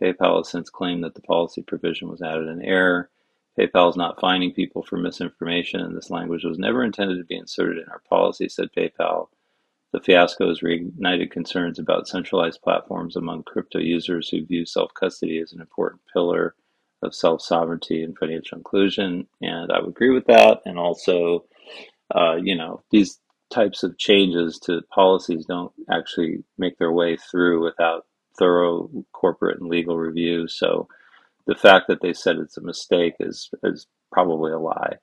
PayPal 0.00 0.38
has 0.38 0.48
since 0.48 0.70
claimed 0.70 1.02
that 1.04 1.14
the 1.14 1.22
policy 1.22 1.62
provision 1.62 2.08
was 2.08 2.22
added 2.22 2.48
in 2.48 2.62
error. 2.62 3.10
PayPal 3.58 3.90
is 3.90 3.96
not 3.96 4.20
fining 4.20 4.52
people 4.52 4.82
for 4.82 4.96
misinformation, 4.96 5.80
and 5.80 5.96
this 5.96 6.10
language 6.10 6.44
was 6.44 6.58
never 6.58 6.84
intended 6.84 7.18
to 7.18 7.24
be 7.24 7.36
inserted 7.36 7.78
in 7.78 7.88
our 7.88 8.02
policy, 8.08 8.48
said 8.48 8.68
PayPal. 8.76 9.28
The 9.92 10.00
fiasco 10.00 10.48
has 10.48 10.60
reignited 10.60 11.30
concerns 11.30 11.78
about 11.78 12.08
centralized 12.08 12.60
platforms 12.62 13.16
among 13.16 13.44
crypto 13.44 13.78
users 13.78 14.28
who 14.28 14.44
view 14.44 14.66
self-custody 14.66 15.38
as 15.40 15.52
an 15.52 15.60
important 15.60 16.02
pillar 16.12 16.54
of 17.02 17.14
self-sovereignty 17.14 18.02
and 18.02 18.16
financial 18.18 18.58
inclusion. 18.58 19.26
And 19.40 19.72
I 19.72 19.80
would 19.80 19.90
agree 19.90 20.10
with 20.10 20.26
that. 20.26 20.60
And 20.66 20.78
also, 20.78 21.46
uh, 22.14 22.36
you 22.36 22.54
know, 22.54 22.82
these 22.90 23.18
types 23.50 23.82
of 23.82 23.96
changes 23.96 24.58
to 24.58 24.82
policies 24.92 25.46
don't 25.46 25.72
actually 25.90 26.44
make 26.58 26.78
their 26.78 26.92
way 26.92 27.16
through 27.16 27.64
without 27.64 28.04
thorough 28.38 28.90
corporate 29.12 29.58
and 29.60 29.70
legal 29.70 29.96
review. 29.96 30.48
So 30.48 30.88
the 31.46 31.54
fact 31.54 31.86
that 31.88 32.02
they 32.02 32.12
said 32.12 32.36
it's 32.36 32.58
a 32.58 32.62
mistake 32.62 33.14
is 33.20 33.48
is 33.62 33.86
probably 34.12 34.52
a 34.52 34.58
lie. 34.58 34.96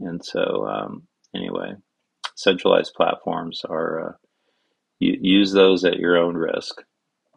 And 0.00 0.24
so 0.24 0.66
um, 0.66 1.06
anyway, 1.34 1.74
centralized 2.34 2.94
platforms 2.94 3.62
are 3.68 4.08
uh, 4.08 4.12
use 5.20 5.52
those 5.52 5.84
at 5.84 5.98
your 5.98 6.16
own 6.16 6.36
risk. 6.36 6.82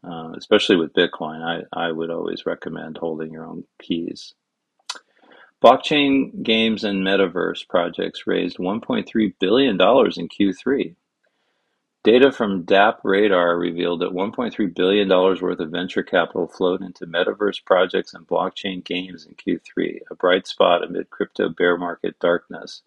Uh, 0.04 0.34
especially 0.38 0.76
with 0.76 0.94
Bitcoin, 0.94 1.42
I, 1.42 1.88
I 1.88 1.92
would 1.92 2.12
always 2.12 2.46
recommend 2.46 2.98
holding 2.98 3.32
your 3.32 3.46
own 3.46 3.64
keys. 3.82 4.36
Blockchain 5.64 6.44
games 6.44 6.84
and 6.84 7.04
metaverse 7.04 7.68
projects 7.68 8.28
raised 8.28 8.58
$1.3 8.58 9.34
billion 9.40 9.74
in 9.74 9.78
Q3. 9.78 10.96
Data 12.04 12.32
from 12.32 12.66
DappRadar 12.66 13.60
revealed 13.60 14.02
that 14.02 14.12
$1.3 14.12 14.76
billion 14.76 15.10
worth 15.10 15.60
of 15.60 15.72
venture 15.72 16.04
capital 16.04 16.48
flowed 16.48 16.84
into 16.84 17.08
metaverse 17.08 17.66
projects 17.66 18.14
and 18.14 18.28
blockchain 18.28 18.84
games 18.84 19.26
in 19.26 19.34
Q3, 19.34 20.02
a 20.12 20.16
bright 20.16 20.46
spot 20.46 20.84
amid 20.84 21.10
crypto 21.10 21.50
bear 21.50 21.78
market 21.78 22.20
darkness. 22.20 22.84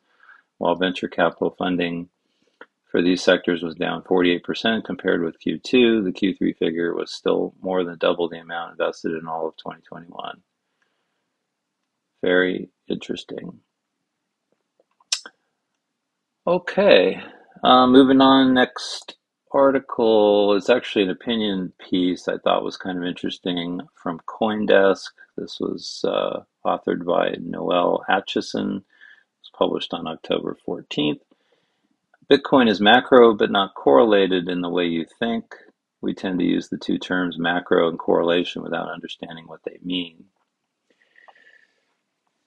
While 0.59 0.77
venture 0.77 1.09
capital 1.09 1.51
funding 1.59 2.11
for 2.91 3.03
these 3.03 3.23
sectors 3.23 3.63
was 3.63 3.75
down 3.75 4.03
48% 4.03 4.85
compared 4.85 5.23
with 5.23 5.37
Q2. 5.47 6.05
The 6.05 6.13
Q3 6.13 6.57
figure 6.57 6.95
was 6.95 7.13
still 7.13 7.55
more 7.61 7.85
than 7.85 7.99
double 7.99 8.29
the 8.29 8.39
amount 8.39 8.73
invested 8.73 9.13
in 9.13 9.29
all 9.29 9.49
of 9.49 9.57
2021. 9.59 10.41
Very 12.23 12.71
interesting. 12.89 13.61
Okay, 16.47 17.21
uh, 17.63 17.87
moving 17.87 18.23
on. 18.23 18.55
Next 18.55 19.17
article 19.53 20.55
is 20.55 20.71
actually 20.71 21.05
an 21.05 21.11
opinion 21.11 21.73
piece 21.79 22.27
I 22.27 22.39
thought 22.39 22.65
was 22.65 22.77
kind 22.79 22.97
of 22.97 23.05
interesting 23.05 23.83
from 23.95 24.21
Coindesk. 24.27 25.11
This 25.37 25.61
was 25.61 26.05
uh, 26.09 26.41
authored 26.65 27.05
by 27.05 27.37
Noelle 27.41 28.03
Acheson. 28.09 28.79
It 28.79 28.85
was 29.43 29.51
published 29.55 29.93
on 29.93 30.07
October 30.07 30.57
14th. 30.67 31.21
Bitcoin 32.31 32.69
is 32.69 32.81
macro 32.81 33.35
but 33.35 33.51
not 33.51 33.75
correlated 33.75 34.49
in 34.49 34.61
the 34.61 34.69
way 34.69 34.85
you 34.85 35.07
think. 35.19 35.45
We 36.03 36.15
tend 36.15 36.39
to 36.41 36.45
use 36.45 36.69
the 36.69 36.79
two 36.79 36.99
terms 36.99 37.39
macro 37.39 37.89
and 37.89 37.99
correlation 37.99 38.63
without 38.63 38.91
understanding 38.91 39.47
what 39.47 39.61
they 39.65 39.79
mean. 39.83 40.27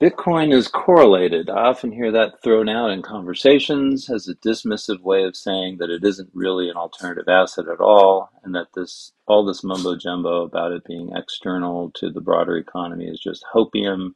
Bitcoin 0.02 0.52
is 0.52 0.68
correlated. 0.68 1.50
I 1.50 1.66
often 1.66 1.92
hear 1.92 2.12
that 2.12 2.42
thrown 2.44 2.70
out 2.70 2.90
in 2.90 3.04
conversations 3.04 4.10
as 4.10 4.28
a 4.28 4.36
dismissive 4.36 5.02
way 5.02 5.24
of 5.26 5.36
saying 5.36 5.78
that 5.78 5.92
it 5.92 6.04
isn't 6.04 6.32
really 6.34 6.70
an 6.70 6.76
alternative 6.76 7.28
asset 7.28 7.68
at 7.68 7.80
all, 7.80 8.32
and 8.44 8.56
that 8.56 8.70
this 8.76 9.14
all 9.28 9.46
this 9.46 9.64
mumbo 9.64 9.96
jumbo 9.96 10.44
about 10.44 10.72
it 10.72 10.86
being 10.86 11.12
external 11.16 11.92
to 11.92 12.10
the 12.10 12.22
broader 12.22 12.58
economy 12.58 13.06
is 13.06 13.20
just 13.20 13.46
hopium. 13.54 14.16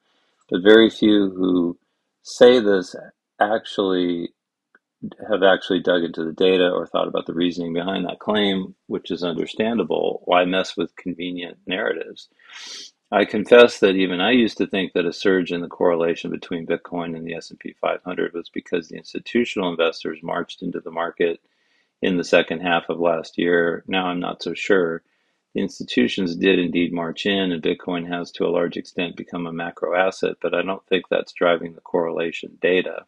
But 0.50 0.64
very 0.64 0.90
few 0.90 1.30
who 1.30 1.78
say 2.24 2.60
this 2.60 2.96
actually 3.40 4.35
have 5.30 5.44
actually 5.44 5.82
dug 5.82 6.04
into 6.04 6.24
the 6.24 6.34
data 6.34 6.70
or 6.70 6.88
thought 6.88 7.08
about 7.08 7.26
the 7.26 7.34
reasoning 7.34 7.74
behind 7.74 8.06
that 8.06 8.20
claim, 8.20 8.76
which 8.88 9.12
is 9.12 9.24
understandable. 9.24 10.22
Why 10.26 10.46
mess 10.46 10.78
with 10.78 10.96
convenient 10.96 11.58
narratives? 11.68 12.30
I 13.12 13.26
confess 13.26 13.80
that 13.80 13.96
even 13.96 14.20
I 14.20 14.32
used 14.32 14.58
to 14.58 14.68
think 14.68 14.94
that 14.94 15.06
a 15.06 15.14
surge 15.14 15.52
in 15.52 15.62
the 15.62 15.68
correlation 15.68 16.32
between 16.32 16.66
Bitcoin 16.66 17.16
and 17.16 17.26
the 17.26 17.36
S&P 17.36 17.74
500 17.80 18.34
was 18.34 18.50
because 18.50 18.88
the 18.88 18.98
institutional 18.98 19.70
investors 19.70 20.20
marched 20.24 20.64
into 20.64 20.80
the 20.80 20.92
market 20.92 21.40
in 22.02 22.18
the 22.18 22.24
second 22.24 22.62
half 22.62 22.90
of 22.90 23.00
last 23.00 23.38
year. 23.38 23.84
Now 23.88 24.08
I'm 24.08 24.20
not 24.20 24.42
so 24.42 24.54
sure. 24.54 25.04
The 25.54 25.62
institutions 25.62 26.36
did 26.36 26.60
indeed 26.60 26.92
march 26.92 27.26
in, 27.26 27.52
and 27.52 27.64
Bitcoin 27.64 28.08
has 28.10 28.32
to 28.34 28.46
a 28.46 28.50
large 28.52 28.76
extent 28.76 29.16
become 29.16 29.48
a 29.48 29.54
macro 29.54 29.96
asset, 29.96 30.36
but 30.42 30.54
I 30.54 30.62
don't 30.64 30.86
think 30.88 31.06
that's 31.10 31.32
driving 31.32 31.74
the 31.74 31.82
correlation 31.82 32.58
data. 32.62 33.06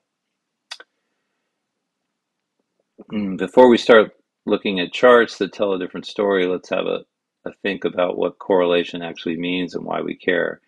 Mm, 3.11 3.37
Before 3.37 3.69
we 3.69 3.77
start 3.77 4.11
looking 4.45 4.79
at 4.79 4.93
charts 4.93 5.37
that 5.37 5.53
tell 5.53 5.73
a 5.73 5.79
different 5.79 6.05
story, 6.05 6.45
let's 6.47 6.69
have 6.69 6.85
a, 6.87 7.05
a 7.45 7.53
think 7.63 7.85
about 7.85 8.17
what 8.17 8.39
correlation 8.39 9.01
actually 9.01 9.37
means 9.37 9.75
and 9.75 9.85
why 9.85 10.01
we 10.01 10.15
care. 10.15 10.61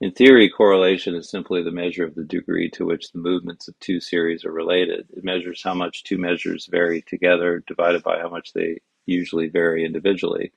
In 0.00 0.12
theory, 0.12 0.50
correlation 0.50 1.14
is 1.14 1.30
simply 1.30 1.62
the 1.62 1.72
measure 1.72 2.04
of 2.04 2.14
the 2.14 2.24
degree 2.24 2.70
to 2.72 2.86
which 2.86 3.12
the 3.12 3.18
movements 3.20 3.68
of 3.68 3.78
two 3.80 4.00
series 4.00 4.44
are 4.44 4.52
related. 4.52 5.08
It 5.16 5.24
measures 5.24 5.62
how 5.62 5.74
much 5.74 6.04
two 6.04 6.18
measures 6.18 6.66
vary 6.66 7.02
together 7.02 7.64
divided 7.66 8.02
by 8.02 8.20
how 8.20 8.28
much 8.28 8.52
they 8.52 8.80
usually 9.06 9.48
vary 9.48 9.84
individually. 9.84 10.52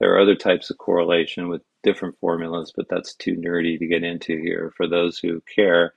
There 0.00 0.14
are 0.14 0.20
other 0.20 0.36
types 0.36 0.70
of 0.70 0.78
correlation 0.78 1.48
with 1.48 1.62
different 1.84 2.18
formulas, 2.20 2.72
but 2.76 2.88
that's 2.88 3.14
too 3.14 3.36
nerdy 3.36 3.78
to 3.78 3.86
get 3.86 4.04
into 4.04 4.38
here. 4.38 4.72
For 4.76 4.88
those 4.88 5.18
who 5.18 5.42
care, 5.42 5.94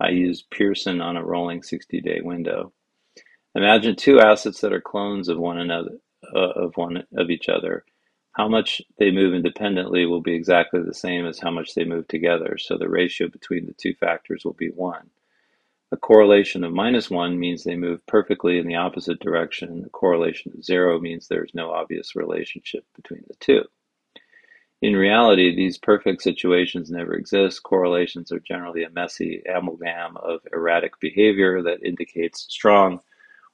I 0.00 0.10
use 0.10 0.42
Pearson 0.50 1.00
on 1.00 1.16
a 1.16 1.24
rolling 1.24 1.62
60 1.62 2.00
day 2.02 2.20
window. 2.22 2.72
Imagine 3.56 3.96
two 3.96 4.20
assets 4.20 4.60
that 4.60 4.74
are 4.74 4.82
clones 4.82 5.30
of 5.30 5.38
one 5.38 5.56
another, 5.56 5.96
uh, 6.34 6.50
of 6.50 6.76
one 6.76 7.04
of 7.16 7.30
each 7.30 7.48
other. 7.48 7.86
How 8.32 8.48
much 8.48 8.82
they 8.98 9.10
move 9.10 9.32
independently 9.32 10.04
will 10.04 10.20
be 10.20 10.34
exactly 10.34 10.82
the 10.82 10.92
same 10.92 11.24
as 11.24 11.38
how 11.38 11.50
much 11.50 11.74
they 11.74 11.84
move 11.84 12.06
together, 12.06 12.58
so 12.58 12.76
the 12.76 12.90
ratio 12.90 13.28
between 13.28 13.64
the 13.64 13.72
two 13.72 13.94
factors 13.94 14.44
will 14.44 14.52
be 14.52 14.68
1. 14.68 15.08
A 15.90 15.96
correlation 15.96 16.64
of 16.64 16.74
minus 16.74 17.08
1 17.08 17.38
means 17.38 17.64
they 17.64 17.76
move 17.76 18.04
perfectly 18.04 18.58
in 18.58 18.66
the 18.66 18.74
opposite 18.74 19.20
direction. 19.20 19.84
A 19.86 19.88
correlation 19.88 20.52
of 20.54 20.62
0 20.62 21.00
means 21.00 21.26
there 21.26 21.44
is 21.44 21.54
no 21.54 21.70
obvious 21.70 22.14
relationship 22.14 22.84
between 22.94 23.24
the 23.26 23.36
two. 23.40 23.62
In 24.82 24.94
reality, 24.94 25.56
these 25.56 25.78
perfect 25.78 26.20
situations 26.20 26.90
never 26.90 27.14
exist. 27.14 27.62
Correlations 27.62 28.30
are 28.30 28.40
generally 28.40 28.82
a 28.82 28.90
messy 28.90 29.42
amalgam 29.48 30.18
of 30.18 30.40
erratic 30.52 31.00
behavior 31.00 31.62
that 31.62 31.82
indicates 31.82 32.42
strong 32.50 33.00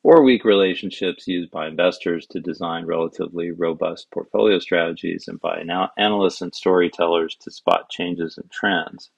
or 0.04 0.23
weak 0.23 0.44
relationships 0.44 1.28
used 1.28 1.50
by 1.50 1.68
investors 1.68 2.26
to 2.26 2.40
design 2.40 2.85
relatively 2.87 3.50
robust 3.50 4.11
portfolio 4.11 4.59
strategies 4.59 5.28
and 5.28 5.40
by 5.40 5.62
analysts 5.97 6.40
and 6.42 6.54
storytellers 6.54 7.37
to 7.37 7.50
spot 7.50 7.88
changes 7.88 8.37
in 8.37 8.49
trends. 8.50 9.11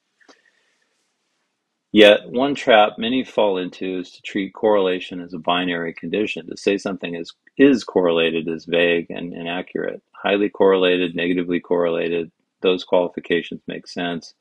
Yet, 1.91 2.29
one 2.29 2.55
trap 2.55 2.97
many 2.97 3.23
fall 3.23 3.57
into 3.57 3.99
is 3.99 4.11
to 4.11 4.21
treat 4.21 4.53
correlation 4.53 5.21
as 5.21 5.33
a 5.33 5.39
binary 5.39 5.93
condition. 5.93 6.45
To 6.47 6.57
say 6.57 6.77
something 6.77 7.15
is, 7.15 7.33
is 7.57 7.85
correlated 7.85 8.49
is 8.49 8.65
vague 8.65 9.09
and 9.09 9.33
inaccurate. 9.33 10.03
Highly 10.11 10.49
correlated, 10.49 11.15
negatively 11.15 11.61
correlated, 11.61 12.31
those 12.61 12.83
qualifications 12.83 13.61
make 13.67 13.87
sense. 13.87 14.33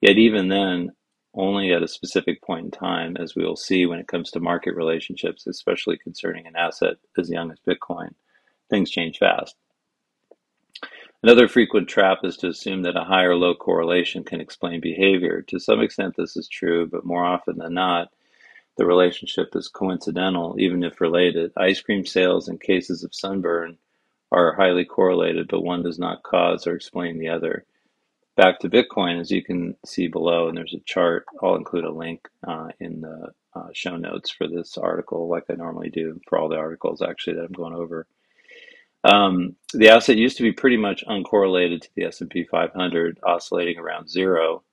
Yet, 0.00 0.16
even 0.16 0.48
then, 0.48 0.92
only 1.34 1.72
at 1.72 1.82
a 1.82 1.88
specific 1.88 2.42
point 2.42 2.64
in 2.66 2.70
time, 2.70 3.16
as 3.16 3.34
we 3.34 3.44
will 3.44 3.56
see 3.56 3.86
when 3.86 3.98
it 3.98 4.08
comes 4.08 4.30
to 4.30 4.40
market 4.40 4.74
relationships, 4.74 5.46
especially 5.46 5.98
concerning 5.98 6.46
an 6.46 6.56
asset 6.56 6.96
as 7.18 7.30
young 7.30 7.50
as 7.50 7.58
Bitcoin. 7.66 8.14
Things 8.70 8.90
change 8.90 9.18
fast. 9.18 9.56
Another 11.22 11.48
frequent 11.48 11.88
trap 11.88 12.18
is 12.22 12.36
to 12.36 12.48
assume 12.48 12.82
that 12.82 12.96
a 12.96 13.04
high 13.04 13.24
or 13.24 13.34
low 13.34 13.54
correlation 13.54 14.24
can 14.24 14.40
explain 14.40 14.80
behavior. 14.80 15.42
To 15.48 15.58
some 15.58 15.80
extent, 15.80 16.16
this 16.16 16.36
is 16.36 16.48
true, 16.48 16.86
but 16.86 17.06
more 17.06 17.24
often 17.24 17.56
than 17.56 17.74
not, 17.74 18.12
the 18.76 18.84
relationship 18.84 19.54
is 19.56 19.68
coincidental, 19.68 20.56
even 20.58 20.82
if 20.84 21.00
related. 21.00 21.52
Ice 21.56 21.80
cream 21.80 22.04
sales 22.04 22.48
and 22.48 22.60
cases 22.60 23.04
of 23.04 23.14
sunburn 23.14 23.78
are 24.32 24.54
highly 24.54 24.84
correlated, 24.84 25.48
but 25.48 25.62
one 25.62 25.82
does 25.82 25.98
not 25.98 26.24
cause 26.24 26.66
or 26.66 26.74
explain 26.74 27.18
the 27.18 27.28
other. 27.28 27.64
Back 28.36 28.58
to 28.60 28.68
Bitcoin, 28.70 29.20
as 29.20 29.30
you 29.30 29.44
can 29.44 29.76
see 29.86 30.08
below, 30.08 30.48
and 30.48 30.56
there's 30.56 30.74
a 30.74 30.80
chart. 30.84 31.24
I'll 31.40 31.54
include 31.54 31.84
a 31.84 31.92
link 31.92 32.28
uh, 32.46 32.68
in 32.80 33.00
the 33.00 33.32
uh, 33.54 33.68
show 33.72 33.96
notes 33.96 34.30
for 34.30 34.48
this 34.48 34.76
article, 34.76 35.28
like 35.28 35.44
I 35.48 35.54
normally 35.54 35.90
do 35.90 36.20
for 36.28 36.38
all 36.38 36.48
the 36.48 36.56
articles 36.56 37.00
actually 37.00 37.36
that 37.36 37.44
I'm 37.44 37.52
going 37.52 37.74
over. 37.74 38.08
Um, 39.04 39.54
the 39.72 39.90
asset 39.90 40.16
used 40.16 40.38
to 40.38 40.42
be 40.42 40.52
pretty 40.52 40.78
much 40.78 41.04
uncorrelated 41.06 41.82
to 41.82 41.90
the 41.94 42.04
S&P 42.04 42.44
500, 42.44 43.20
oscillating 43.22 43.78
around 43.78 44.10
zero, 44.10 44.64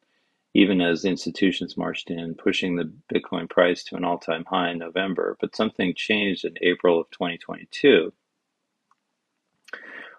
even 0.53 0.81
as 0.81 1.05
institutions 1.05 1.77
marched 1.77 2.09
in, 2.09 2.33
pushing 2.35 2.75
the 2.75 2.91
Bitcoin 3.13 3.49
price 3.49 3.83
to 3.83 3.95
an 3.95 4.05
all-time 4.05 4.45
high 4.47 4.71
in 4.71 4.79
November. 4.79 5.37
But 5.39 5.55
something 5.55 5.93
changed 5.95 6.45
in 6.45 6.55
April 6.61 6.99
of 6.99 7.11
2022. 7.11 8.13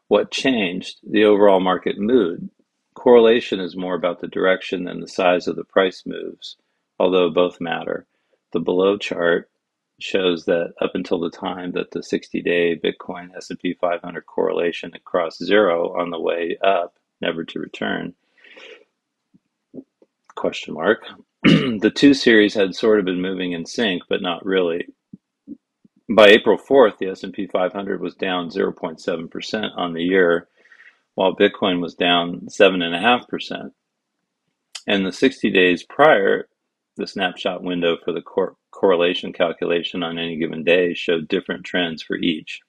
What 0.09 0.31
changed? 0.31 1.01
The 1.11 1.25
overall 1.25 1.61
market 1.61 1.99
mood. 1.99 2.51
Correlation 2.95 3.61
is 3.61 3.77
more 3.77 3.95
about 3.95 4.21
the 4.21 4.29
direction 4.29 4.85
than 4.85 5.01
the 5.01 5.09
size 5.09 5.47
of 5.49 5.57
the 5.57 5.65
price 5.65 6.03
moves, 6.07 6.57
although 6.99 7.31
both 7.31 7.61
matter. 7.61 8.07
The 8.53 8.61
below 8.61 8.99
chart 8.99 9.51
shows 9.99 10.45
that 10.45 10.75
up 10.81 10.91
until 10.95 11.21
the 11.21 11.31
time 11.31 11.73
that 11.73 11.91
the 11.93 12.01
60-day 12.01 12.81
Bitcoin 12.85 13.35
S&P 13.37 13.75
500 13.81 14.27
correlation 14.27 14.93
crossed 15.05 15.45
zero 15.45 15.99
on 15.99 16.11
the 16.11 16.21
way 16.21 16.59
up, 16.63 16.97
never 17.21 17.45
to 17.45 17.61
return, 17.61 18.15
question 20.35 20.75
mark, 20.75 21.05
the 21.45 21.93
two 21.95 22.15
series 22.15 22.55
had 22.55 22.75
sort 22.75 22.99
of 22.99 23.05
been 23.05 23.23
moving 23.23 23.53
in 23.53 23.65
sync, 23.65 24.03
but 24.09 24.23
not 24.23 24.45
really. 24.45 24.87
By 26.09 26.29
April 26.29 26.59
4th, 26.59 26.99
the 26.99 27.09
S&P 27.09 27.47
500 27.47 28.01
was 28.01 28.15
down 28.15 28.51
0.7% 28.51 29.71
on 29.77 29.93
the 29.95 30.03
year, 30.03 30.49
while 31.15 31.37
Bitcoin 31.37 31.81
was 31.81 31.95
down 31.95 32.41
7.5%. 32.47 33.71
And 34.87 35.07
the 35.07 35.13
60 35.13 35.51
days 35.51 35.83
prior, 35.83 36.49
the 36.97 37.07
snapshot 37.07 37.63
window 37.63 37.97
for 38.05 38.13
the 38.13 38.23
cor- 38.23 38.57
correlation 38.71 39.33
calculation 39.33 40.03
on 40.03 40.19
any 40.19 40.37
given 40.37 40.65
day 40.65 40.95
showed 40.95 41.29
different 41.29 41.65
trends 41.65 42.03
for 42.03 42.17
each. 42.17 42.61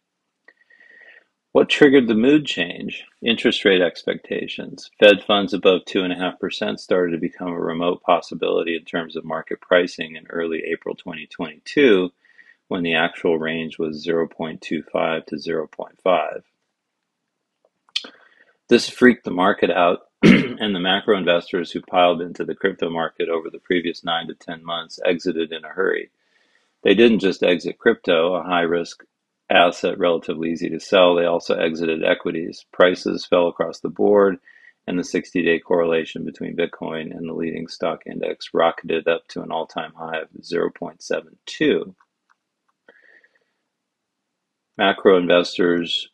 What 1.53 1.69
triggered 1.69 2.07
the 2.07 2.15
mood 2.15 2.45
change? 2.47 3.05
Interest 3.23 3.63
rate 3.63 3.81
expectations. 3.81 4.89
Fed 4.99 5.23
funds 5.23 5.53
above 5.53 5.81
2.5% 5.85 6.79
started 6.79 7.11
to 7.11 7.19
become 7.19 7.49
a 7.49 7.59
remote 7.59 8.01
possibility 8.01 8.75
in 8.75 8.85
terms 8.85 9.15
of 9.15 9.23
market 9.23 9.61
pricing 9.61 10.15
in 10.15 10.25
early 10.31 10.63
April 10.71 10.95
2022 10.95 12.09
when 12.69 12.81
the 12.81 12.95
actual 12.95 13.37
range 13.37 13.77
was 13.77 14.05
0.25 14.05 15.25
to 15.27 15.35
0.5. 15.35 16.41
This 18.69 18.89
freaked 18.89 19.25
the 19.25 19.31
market 19.31 19.69
out, 19.69 20.07
and 20.23 20.73
the 20.73 20.79
macro 20.79 21.17
investors 21.17 21.71
who 21.71 21.81
piled 21.81 22.21
into 22.21 22.45
the 22.45 22.55
crypto 22.55 22.89
market 22.89 23.29
over 23.29 23.49
the 23.49 23.59
previous 23.59 24.03
9 24.03 24.27
to 24.27 24.35
10 24.35 24.63
months 24.63 24.99
exited 25.05 25.51
in 25.51 25.65
a 25.65 25.69
hurry. 25.69 26.09
They 26.83 26.93
didn't 26.95 27.19
just 27.19 27.43
exit 27.43 27.77
crypto, 27.77 28.35
a 28.35 28.43
high 28.43 28.61
risk 28.61 29.03
asset 29.49 29.99
relatively 29.99 30.51
easy 30.51 30.69
to 30.69 30.79
sell, 30.79 31.15
they 31.15 31.25
also 31.25 31.55
exited 31.55 32.03
equities. 32.03 32.65
Prices 32.71 33.25
fell 33.25 33.47
across 33.47 33.79
the 33.79 33.89
board, 33.89 34.39
and 34.87 34.97
the 34.97 35.03
60 35.03 35.43
day 35.43 35.59
correlation 35.59 36.25
between 36.25 36.55
Bitcoin 36.55 37.15
and 37.15 37.27
the 37.27 37.33
leading 37.33 37.67
stock 37.67 38.03
index 38.05 38.53
rocketed 38.53 39.07
up 39.07 39.27
to 39.29 39.41
an 39.41 39.51
all 39.51 39.67
time 39.67 39.93
high 39.93 40.19
of 40.19 40.29
0.72. 40.41 41.95
Macro 44.77 45.17
investors 45.17 46.09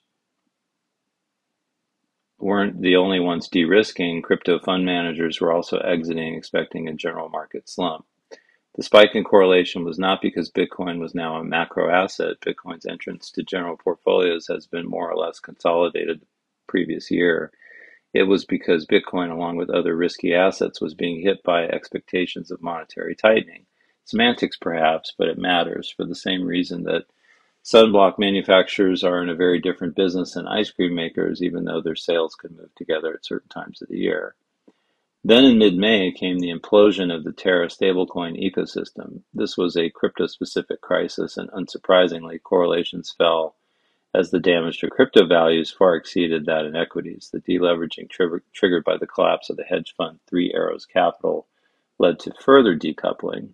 weren't 2.42 2.82
the 2.82 2.96
only 2.96 3.20
ones 3.20 3.48
de 3.48 3.66
risking, 3.66 4.22
crypto 4.22 4.60
fund 4.60 4.86
managers 4.86 5.42
were 5.42 5.52
also 5.52 5.78
exiting, 5.80 6.36
expecting 6.36 6.88
a 6.88 6.94
general 6.94 7.30
market 7.30 7.70
slump. 7.70 8.06
The 8.76 8.84
spike 8.84 9.16
in 9.16 9.24
correlation 9.24 9.84
was 9.84 10.00
not 10.00 10.22
because 10.22 10.52
Bitcoin 10.52 11.00
was 11.00 11.16
now 11.16 11.36
a 11.36 11.44
macro 11.44 11.90
asset. 11.90 12.40
Bitcoin's 12.40 12.86
entrance 12.86 13.32
to 13.32 13.44
general 13.44 13.76
portfolios 13.76 14.48
has 14.48 14.68
been 14.68 14.88
more 14.88 15.12
or 15.12 15.18
less 15.18 15.40
consolidated 15.40 16.22
the 16.22 16.28
previous 16.68 17.12
year. 17.12 17.52
It 18.14 18.24
was 18.24 18.46
because 18.46 18.86
Bitcoin, 18.86 19.32
along 19.32 19.58
with 19.58 19.70
other 19.70 19.96
risky 19.96 20.34
assets, 20.34 20.80
was 20.82 20.94
being 20.94 21.22
hit 21.22 21.44
by 21.44 21.64
expectations 21.66 22.52
of 22.52 22.62
monetary 22.62 23.16
tightening. 23.16 23.66
Semantics, 24.06 24.58
perhaps, 24.58 25.14
but 25.18 25.28
it 25.28 25.38
matters 25.38 25.92
for 25.92 26.06
the 26.06 26.16
same 26.16 26.44
reason 26.44 26.84
that 26.84 27.06
sunblock 27.64 28.18
manufacturers 28.18 29.04
are 29.04 29.22
in 29.22 29.30
a 29.30 29.36
very 29.36 29.60
different 29.60 29.96
business 29.96 30.34
than 30.34 30.48
ice 30.48 30.72
cream 30.72 30.96
makers, 30.96 31.42
even 31.42 31.66
though 31.66 31.82
their 31.82 31.96
sales 31.96 32.36
could 32.36 32.52
move 32.58 32.74
together 32.76 33.14
at 33.14 33.26
certain 33.26 33.50
times 33.50 33.82
of 33.82 33.90
the 33.90 33.98
year. 33.98 34.36
Then 35.24 35.44
in 35.44 35.58
mid-May 35.58 36.14
came 36.14 36.40
the 36.40 36.54
implosion 36.54 37.14
of 37.14 37.26
the 37.26 37.34
Terra 37.34 37.68
stablecoin 37.68 38.42
ecosystem. 38.42 39.22
This 39.34 39.58
was 39.58 39.76
a 39.76 39.90
crypto-specific 39.90 40.80
crisis, 40.80 41.36
and 41.36 41.50
unsurprisingly, 41.52 42.42
correlations 42.42 43.14
fell 43.18 43.56
as 44.14 44.32
the 44.32 44.40
damage 44.40 44.80
to 44.80 44.90
crypto 44.90 45.26
values 45.28 45.70
far 45.70 45.96
exceeded 45.96 46.46
that 46.46 46.66
in 46.66 46.76
equities. 46.76 47.30
The 47.32 47.42
deleveraging 47.42 48.10
trigger, 48.10 48.42
triggered 48.54 48.86
by 48.86 48.98
the 48.98 49.06
collapse 49.06 49.50
of 49.50 49.58
the 49.58 49.64
hedge 49.64 49.94
fund 49.96 50.20
Three 50.28 50.54
Arrows 50.54 50.86
Capital 50.86 51.46
led 52.00 52.18
to 52.20 52.34
further 52.42 52.76
decoupling. 52.76 53.50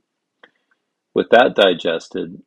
With 1.14 1.30
that 1.32 1.56
digested, 1.56 2.44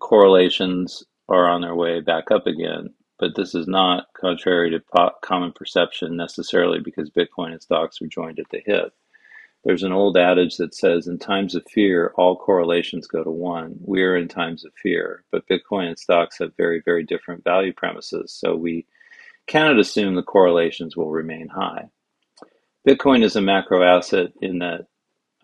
correlations 0.00 1.04
are 1.28 1.48
on 1.48 1.62
their 1.62 1.74
way 1.74 2.00
back 2.00 2.30
up 2.30 2.46
again, 2.46 2.94
but 3.18 3.34
this 3.36 3.54
is 3.54 3.66
not 3.66 4.06
contrary 4.18 4.70
to 4.70 4.80
po- 4.80 5.12
common 5.22 5.52
perception 5.52 6.16
necessarily 6.16 6.80
because 6.80 7.10
Bitcoin 7.10 7.52
and 7.52 7.62
stocks 7.62 8.00
are 8.02 8.06
joined 8.06 8.38
at 8.38 8.48
the 8.50 8.62
hip. 8.64 8.92
There's 9.64 9.82
an 9.82 9.92
old 9.92 10.18
adage 10.18 10.58
that 10.58 10.74
says, 10.74 11.06
in 11.06 11.18
times 11.18 11.54
of 11.54 11.64
fear, 11.70 12.12
all 12.16 12.36
correlations 12.36 13.06
go 13.06 13.24
to 13.24 13.30
one. 13.30 13.76
We 13.80 14.02
are 14.02 14.16
in 14.16 14.28
times 14.28 14.64
of 14.64 14.72
fear, 14.74 15.24
but 15.32 15.48
Bitcoin 15.48 15.88
and 15.88 15.98
stocks 15.98 16.38
have 16.38 16.56
very, 16.56 16.82
very 16.84 17.02
different 17.02 17.44
value 17.44 17.72
premises, 17.72 18.32
so 18.32 18.54
we 18.54 18.86
cannot 19.46 19.78
assume 19.78 20.14
the 20.14 20.22
correlations 20.22 20.96
will 20.96 21.10
remain 21.10 21.48
high. 21.48 21.88
Bitcoin 22.86 23.24
is 23.24 23.36
a 23.36 23.40
macro 23.40 23.82
asset 23.82 24.32
in 24.42 24.58
that 24.58 24.86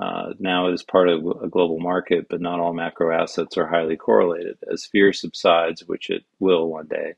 uh, 0.01 0.35
now 0.39 0.69
it 0.69 0.75
is 0.75 0.83
part 0.83 1.09
of 1.09 1.25
a 1.43 1.49
global 1.49 1.79
market, 1.81 2.29
but 2.29 2.41
not 2.41 2.61
all 2.61 2.73
macro 2.75 3.15
assets 3.15 3.59
are 3.59 3.69
highly 3.69 3.97
correlated. 3.97 4.59
As 4.73 4.87
fear 4.87 5.13
subsides, 5.13 5.87
which 5.87 6.11
it 6.11 6.25
will 6.41 6.69
one 6.69 6.87
day, 6.87 7.15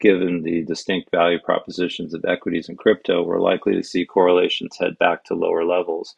given 0.00 0.42
the 0.42 0.64
distinct 0.64 1.10
value 1.10 1.38
propositions 1.40 2.14
of 2.14 2.24
equities 2.24 2.68
and 2.68 2.78
crypto, 2.78 3.22
we're 3.22 3.40
likely 3.40 3.74
to 3.74 3.82
see 3.82 4.06
correlations 4.06 4.78
head 4.78 4.98
back 4.98 5.24
to 5.24 5.34
lower 5.34 5.64
levels 5.64 6.14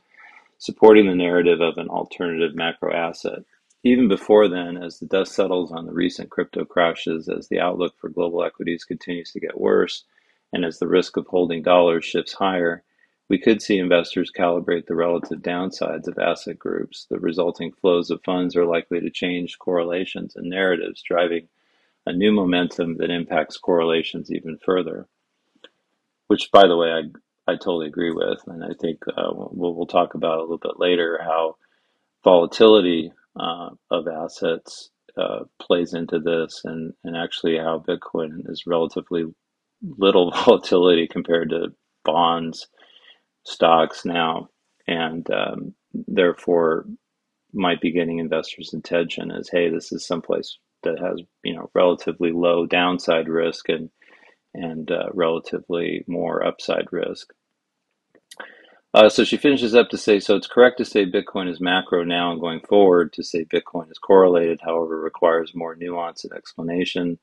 supporting 0.63 1.09
the 1.09 1.15
narrative 1.15 1.61
of 1.61 1.77
an 1.77 1.89
alternative 1.89 2.55
macro 2.55 2.95
asset. 2.95 3.41
Even 3.83 4.07
before 4.07 4.49
then, 4.49 4.77
as 4.77 5.01
the 5.01 5.07
dust 5.07 5.33
settles 5.35 5.73
on 5.73 5.87
the 5.87 5.93
recent 5.93 6.31
crypto 6.31 6.65
crashes, 6.65 7.29
as 7.29 7.49
the 7.49 7.59
outlook 7.59 7.95
for 7.99 8.09
global 8.09 8.45
equities 8.45 8.85
continues 8.85 9.33
to 9.33 9.41
get 9.41 9.61
worse, 9.61 10.05
and 10.53 10.65
as 10.65 10.79
the 10.79 10.87
risk 10.87 11.17
of 11.17 11.27
holding 11.27 11.63
dollars 11.65 12.05
shifts 12.05 12.35
higher, 12.35 12.85
we 13.33 13.39
could 13.39 13.63
see 13.63 13.79
investors 13.79 14.31
calibrate 14.31 14.85
the 14.85 14.95
relative 14.95 15.39
downsides 15.39 16.07
of 16.07 16.19
asset 16.19 16.59
groups. 16.59 17.07
The 17.09 17.19
resulting 17.19 17.73
flows 17.73 18.11
of 18.11 18.23
funds 18.23 18.55
are 18.57 18.67
likely 18.67 19.01
to 19.01 19.09
change 19.09 19.59
correlations 19.59 20.37
and 20.37 20.51
narratives, 20.51 21.01
driving 21.01 21.49
a 22.05 22.13
new 22.13 22.31
momentum 22.31 22.99
that 22.99 23.11
impacts 23.11 23.57
correlations 23.57 24.31
even 24.31 24.59
further. 24.63 25.09
Which, 26.27 26.51
by 26.53 26.67
the 26.69 26.77
way, 26.77 26.89
I 26.93 27.05
I 27.51 27.55
totally 27.55 27.87
agree 27.87 28.13
with, 28.13 28.41
and 28.49 28.63
I 28.63 28.75
think 28.79 28.99
uh, 29.09 29.31
we'll, 29.33 29.77
we'll 29.77 29.87
talk 29.87 30.13
about 30.13 30.41
a 30.41 30.43
little 30.43 30.59
bit 30.59 30.79
later 30.79 31.19
how 31.23 31.57
volatility 32.23 33.15
uh, 33.35 33.71
of 33.91 34.09
assets 34.09 34.91
uh, 35.17 35.45
plays 35.59 35.95
into 35.95 36.19
this, 36.19 36.61
and 36.65 36.93
and 37.03 37.17
actually 37.17 37.57
how 37.57 37.79
Bitcoin 37.79 38.51
is 38.51 38.67
relatively 38.67 39.25
little 39.81 40.31
volatility 40.45 41.09
compared 41.09 41.49
to 41.49 41.73
bonds, 42.05 42.67
stocks 43.45 44.05
now, 44.05 44.49
and 44.87 45.29
um, 45.31 45.75
therefore 45.93 46.87
might 47.53 47.81
be 47.81 47.93
getting 47.93 48.19
investors' 48.19 48.75
attention 48.75 49.31
as 49.31 49.49
hey, 49.49 49.69
this 49.71 49.93
is 49.93 50.07
someplace 50.07 50.59
that 50.83 50.99
has 50.99 51.21
you 51.45 51.55
know 51.55 51.71
relatively 51.75 52.33
low 52.33 52.67
downside 52.67 53.29
risk 53.29 53.69
and 53.69 53.91
and 54.55 54.91
uh, 54.91 55.09
relatively 55.15 56.05
more 56.07 56.45
upside 56.45 56.93
risk. 56.93 57.33
Uh, 58.95 59.09
so 59.09 59.25
she 59.25 59.39
finishes 59.39 59.75
up 59.75 59.89
to 59.89 59.97
say, 59.97 60.21
so 60.21 60.37
it's 60.37 60.47
correct 60.47 60.77
to 60.77 60.85
say 60.85 61.07
Bitcoin 61.07 61.49
is 61.51 61.61
macro 61.61 62.05
now 62.05 62.31
and 62.31 62.41
going 62.41 62.61
forward. 62.61 63.13
To 63.15 63.23
say 63.23 63.45
Bitcoin 63.45 63.91
is 63.91 63.99
correlated, 63.99 64.61
however, 64.63 65.01
requires 65.01 65.55
more 65.55 65.75
nuance 65.75 66.25
and 66.25 66.35
explanation, 66.35 67.19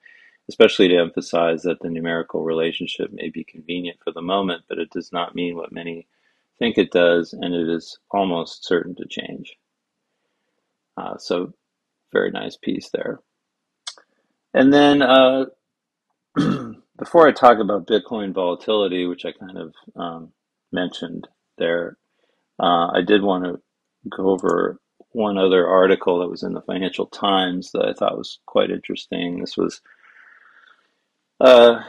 especially 0.50 0.90
to 0.90 0.98
emphasize 0.98 1.64
that 1.64 1.80
the 1.82 1.90
numerical 1.90 2.44
relationship 2.44 3.12
may 3.14 3.30
be 3.30 3.46
convenient 3.46 4.00
for 4.04 4.12
the 4.12 4.22
moment, 4.22 4.64
but 4.68 4.80
it 4.80 4.90
does 4.92 5.14
not 5.14 5.36
mean 5.36 5.56
what 5.56 5.72
many 5.72 6.08
think 6.60 6.78
it 6.78 6.92
does, 6.92 7.34
and 7.34 7.56
it 7.56 7.70
is 7.70 8.00
almost 8.12 8.66
certain 8.66 8.96
to 8.96 9.08
change. 9.08 9.56
Uh, 10.98 11.18
so, 11.18 11.54
very 12.12 12.32
nice 12.32 12.58
piece 12.58 12.90
there. 12.92 13.22
And 14.54 14.74
then 14.74 15.02
uh, 15.02 15.46
Before 17.00 17.28
I 17.28 17.32
talk 17.32 17.60
about 17.60 17.88
Bitcoin 17.88 18.34
volatility, 18.34 19.06
which 19.06 19.26
I 19.26 19.32
kind 19.32 19.58
of 19.58 19.74
um, 19.96 20.34
mentioned 20.72 21.30
there, 21.58 21.98
uh, 22.62 22.88
I 22.94 23.02
did 23.08 23.24
want 23.24 23.46
to 23.46 23.62
go 24.10 24.30
over 24.30 24.80
one 25.14 25.38
other 25.38 25.68
article 25.68 26.20
that 26.20 26.30
was 26.30 26.44
in 26.44 26.54
the 26.54 26.62
Financial 26.62 27.06
Times 27.08 27.72
that 27.72 27.86
I 27.86 27.94
thought 27.94 28.18
was 28.18 28.40
quite 28.46 28.70
interesting. 28.70 29.40
This 29.40 29.56
was 29.58 29.82
uh, 31.40 31.82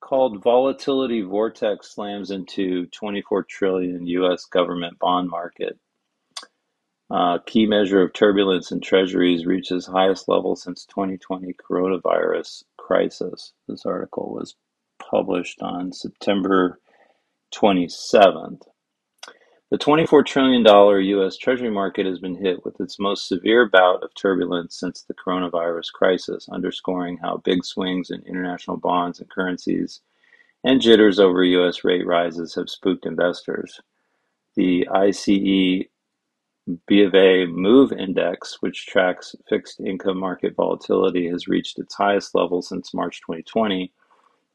called 0.00 0.42
Volatility 0.42 1.22
Vortex 1.22 1.94
Slams 1.94 2.30
into 2.30 2.86
24 2.86 3.44
Trillion 3.44 4.06
US 4.06 4.44
Government 4.44 4.98
Bond 4.98 5.28
Market. 5.28 5.78
Uh, 7.10 7.38
key 7.46 7.66
measure 7.66 8.02
of 8.02 8.12
turbulence 8.12 8.70
in 8.70 8.80
treasuries 8.80 9.46
reaches 9.46 9.86
highest 9.86 10.28
level 10.28 10.56
since 10.56 10.86
2020 10.86 11.54
coronavirus 11.54 12.64
crisis. 12.76 13.52
This 13.68 13.84
article 13.86 14.32
was 14.32 14.56
published 14.98 15.60
on 15.60 15.92
September 15.92 16.80
27th. 17.54 18.62
The 19.74 19.78
$24 19.78 20.24
trillion 20.24 20.64
U.S. 21.04 21.36
Treasury 21.36 21.68
market 21.68 22.06
has 22.06 22.20
been 22.20 22.36
hit 22.36 22.64
with 22.64 22.80
its 22.80 23.00
most 23.00 23.26
severe 23.26 23.68
bout 23.68 24.04
of 24.04 24.14
turbulence 24.14 24.78
since 24.78 25.02
the 25.02 25.14
coronavirus 25.14 25.90
crisis, 25.92 26.48
underscoring 26.48 27.18
how 27.20 27.38
big 27.38 27.64
swings 27.64 28.12
in 28.12 28.22
international 28.22 28.76
bonds 28.76 29.18
and 29.18 29.28
currencies 29.28 30.00
and 30.62 30.80
jitters 30.80 31.18
over 31.18 31.42
U.S. 31.42 31.82
rate 31.82 32.06
rises 32.06 32.54
have 32.54 32.70
spooked 32.70 33.04
investors. 33.04 33.80
The 34.54 34.86
ICE 34.94 35.26
B 35.26 35.88
of 37.02 37.14
A 37.16 37.46
Move 37.46 37.90
Index, 37.90 38.58
which 38.60 38.86
tracks 38.86 39.34
fixed 39.48 39.80
income 39.80 40.20
market 40.20 40.54
volatility, 40.54 41.28
has 41.30 41.48
reached 41.48 41.80
its 41.80 41.96
highest 41.96 42.32
level 42.36 42.62
since 42.62 42.94
March 42.94 43.22
2020, 43.22 43.92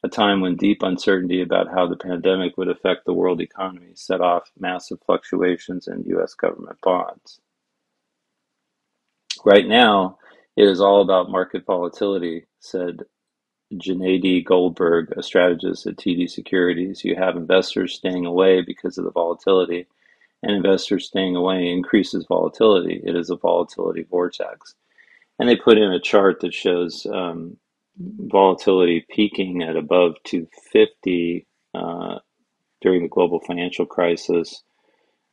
a 0.04 0.08
time 0.10 0.42
when 0.42 0.56
deep 0.56 0.82
uncertainty 0.82 1.42
about 1.42 1.70
how 1.70 1.88
the 1.88 1.98
pandemic 1.98 2.58
would 2.58 2.70
affect 2.70 3.06
the 3.06 3.14
world 3.14 3.42
economy 3.42 3.92
set 3.96 4.22
off 4.22 4.52
massive 4.58 5.00
fluctuations 5.06 5.88
in 5.88 6.04
U.S. 6.08 6.34
government 6.34 6.80
bonds. 6.82 7.42
Right 9.46 9.68
now, 9.68 10.18
it 10.56 10.68
is 10.68 10.82
all 10.82 11.02
about 11.02 11.32
market 11.32 11.66
volatility, 11.66 12.46
said 12.60 13.04
Gennady 13.74 14.44
Goldberg, 14.44 15.14
a 15.18 15.24
strategist 15.24 15.86
at 15.86 15.98
TD 15.98 16.30
Securities. 16.30 17.04
You 17.04 17.16
have 17.16 17.36
investors 17.36 17.94
staying 17.94 18.26
away 18.26 18.62
because 18.62 18.98
of 18.98 19.06
the 19.06 19.12
volatility 19.12 19.88
and 20.42 20.56
investors 20.56 21.08
staying 21.08 21.36
away 21.36 21.70
increases 21.70 22.26
volatility. 22.28 23.02
It 23.06 23.16
is 23.16 23.30
a 23.30 23.36
volatility 23.36 24.04
vortex. 24.10 24.76
And 25.38 25.48
they 25.48 25.56
put 25.56 25.78
in 25.78 25.92
a 25.92 26.00
chart 26.00 26.40
that 26.42 26.54
shows 26.54 27.06
um, 27.06 27.58
volatility 28.00 29.06
peaking 29.10 29.62
at 29.64 29.76
above 29.76 30.16
250 30.24 31.48
uh, 31.76 32.20
during 32.82 33.04
the 33.04 33.10
global 33.10 33.40
financial 33.42 33.86
crisis. 33.86 34.64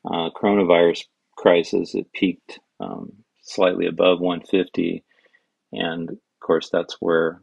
Uh, 0.04 0.30
coronavirus 0.30 1.04
crisis, 1.36 1.94
it 1.94 2.12
peaked 2.12 2.58
um, 2.80 3.12
slightly 3.42 3.86
above 3.86 4.20
150. 4.20 5.04
And 5.72 6.10
of 6.10 6.18
course, 6.40 6.70
that's 6.72 6.96
where 7.00 7.40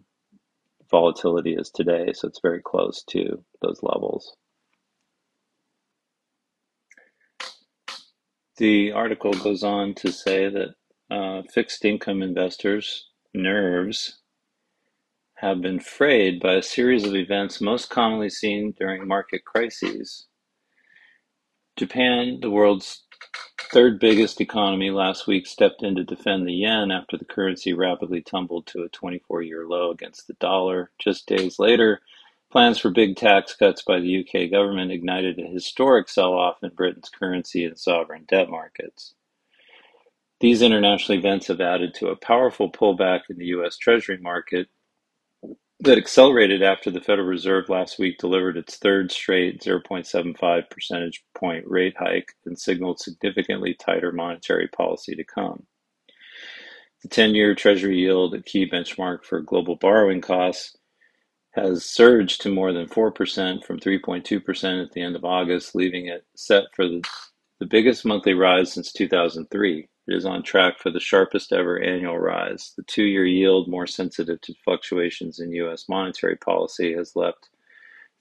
volatility 0.91 1.53
is 1.55 1.69
today. 1.71 2.13
So 2.13 2.27
it's 2.27 2.41
very 2.41 2.61
close 2.61 3.03
to 3.09 3.43
those 3.61 3.79
levels. 3.81 4.35
The 8.57 8.91
article 8.91 9.33
goes 9.33 9.63
on 9.63 9.95
to 9.95 10.11
say 10.11 10.49
that 10.49 10.75
uh, 11.09 11.41
fixed 11.51 11.85
income 11.85 12.21
investors' 12.21 13.09
nerves 13.33 14.19
have 15.43 15.61
been 15.61 15.79
frayed 15.79 16.39
by 16.39 16.53
a 16.53 16.63
series 16.63 17.05
of 17.05 17.15
events 17.15 17.61
most 17.61 17.89
commonly 17.89 18.29
seen 18.29 18.73
during 18.79 19.07
market 19.07 19.43
crises. 19.45 20.27
Japan, 21.75 22.39
the 22.41 22.49
world's 22.49 23.03
third 23.71 23.99
biggest 23.99 24.39
economy, 24.39 24.89
last 24.89 25.27
week 25.27 25.45
stepped 25.45 25.83
in 25.83 25.95
to 25.95 26.03
defend 26.03 26.47
the 26.47 26.53
yen 26.53 26.91
after 26.91 27.17
the 27.17 27.25
currency 27.25 27.73
rapidly 27.73 28.21
tumbled 28.21 28.65
to 28.67 28.83
a 28.83 28.89
24 28.89 29.41
year 29.41 29.67
low 29.67 29.91
against 29.91 30.27
the 30.27 30.33
dollar. 30.35 30.91
Just 30.97 31.27
days 31.27 31.59
later, 31.59 32.01
Plans 32.53 32.77
for 32.77 32.91
big 32.91 33.15
tax 33.15 33.55
cuts 33.55 33.81
by 33.81 33.99
the 33.99 34.19
UK 34.19 34.51
government 34.51 34.91
ignited 34.91 35.39
a 35.39 35.47
historic 35.47 36.07
sell-off 36.07 36.63
in 36.63 36.69
Britain's 36.69 37.09
currency 37.09 37.65
and 37.65 37.79
sovereign 37.79 38.25
debt 38.27 38.47
markets. 38.47 39.15
These 40.39 40.61
international 40.61 41.17
events 41.17 41.47
have 41.47 41.61
added 41.61 41.95
to 41.95 42.09
a 42.09 42.15
powerful 42.15 42.71
pullback 42.71 43.21
in 43.27 43.39
the 43.39 43.47
US 43.47 43.75
Treasury 43.75 44.19
market 44.19 44.67
that 45.83 45.97
accelerated 45.97 46.63
after 46.63 46.89
the 46.91 47.01
Federal 47.01 47.27
Reserve 47.27 47.69
last 47.69 47.99
week 47.99 48.17
delivered 48.17 48.57
its 48.57 48.77
third 48.77 49.11
straight 49.11 49.61
0.75 49.61 50.69
percentage 50.69 51.23
point 51.35 51.65
rate 51.67 51.95
hike 51.99 52.33
and 52.45 52.57
signaled 52.57 52.99
significantly 52.99 53.75
tighter 53.75 54.11
monetary 54.11 54.67
policy 54.69 55.15
to 55.15 55.25
come. 55.25 55.65
The 57.01 57.09
10 57.09 57.35
year 57.35 57.53
Treasury 57.53 57.97
yield, 57.99 58.33
a 58.33 58.41
key 58.41 58.69
benchmark 58.69 59.25
for 59.25 59.41
global 59.41 59.75
borrowing 59.75 60.21
costs, 60.21 60.77
has 61.51 61.85
surged 61.85 62.41
to 62.41 62.49
more 62.49 62.73
than 62.73 62.87
4% 62.87 63.65
from 63.65 63.79
3.2% 63.79 64.83
at 64.85 64.91
the 64.93 65.01
end 65.01 65.15
of 65.17 65.25
August, 65.25 65.75
leaving 65.75 66.07
it 66.07 66.25
set 66.35 66.65
for 66.75 66.87
the, 66.87 67.03
the 67.59 67.65
biggest 67.67 68.05
monthly 68.05 68.33
rise 68.33 68.73
since 68.73 68.93
2003. 68.93 69.89
It 70.07 70.15
is 70.15 70.25
on 70.25 70.43
track 70.43 70.79
for 70.79 70.91
the 70.91 70.99
sharpest 70.99 71.53
ever 71.53 71.79
annual 71.79 72.19
rise. 72.19 72.73
The 72.75 72.83
two 72.83 73.05
year 73.05 73.25
yield, 73.25 73.69
more 73.69 73.87
sensitive 73.87 74.41
to 74.41 74.53
fluctuations 74.63 75.39
in 75.39 75.53
U.S. 75.53 75.87
monetary 75.87 76.35
policy, 76.35 76.93
has 76.93 77.15
left 77.15 77.49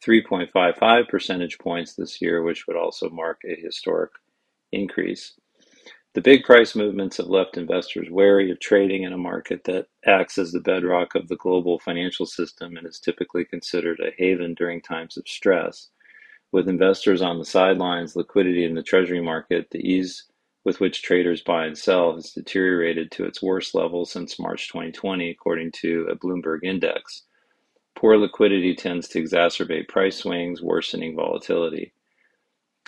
3.55 0.06 1.08
percentage 1.08 1.58
points 1.58 1.94
this 1.94 2.22
year, 2.22 2.42
which 2.42 2.66
would 2.66 2.76
also 2.76 3.10
mark 3.10 3.40
a 3.44 3.60
historic 3.60 4.10
increase. 4.70 5.34
The 6.14 6.20
big 6.20 6.44
price 6.44 6.76
movements 6.76 7.16
have 7.16 7.28
left 7.28 7.56
investors 7.56 8.10
wary 8.10 8.50
of 8.50 8.60
trading 8.60 9.04
in 9.04 9.14
a 9.14 9.18
market 9.18 9.64
that 9.64 9.86
acts 10.04 10.36
as 10.38 10.52
the 10.52 10.60
bedrock 10.60 11.14
of 11.14 11.28
the 11.28 11.36
global 11.36 11.78
financial 11.78 12.26
system 12.26 12.76
and 12.76 12.86
is 12.86 13.00
typically 13.00 13.46
considered 13.46 13.98
a 13.98 14.12
haven 14.18 14.54
during 14.54 14.82
times 14.82 15.16
of 15.16 15.26
stress. 15.26 15.88
With 16.52 16.68
investors 16.68 17.22
on 17.22 17.38
the 17.38 17.46
sidelines, 17.46 18.14
liquidity 18.14 18.64
in 18.64 18.74
the 18.74 18.82
treasury 18.82 19.22
market, 19.22 19.68
the 19.70 19.78
ease 19.78 20.24
with 20.64 20.80
which 20.80 21.02
traders 21.02 21.42
buy 21.42 21.66
and 21.66 21.76
sell 21.76 22.14
has 22.14 22.32
deteriorated 22.32 23.10
to 23.10 23.24
its 23.24 23.42
worst 23.42 23.74
level 23.74 24.04
since 24.04 24.38
March 24.38 24.68
2020, 24.68 25.30
according 25.30 25.72
to 25.72 26.06
a 26.10 26.16
Bloomberg 26.16 26.60
index. 26.62 27.22
Poor 27.94 28.16
liquidity 28.16 28.74
tends 28.74 29.08
to 29.08 29.22
exacerbate 29.22 29.88
price 29.88 30.16
swings, 30.16 30.62
worsening 30.62 31.14
volatility. 31.16 31.92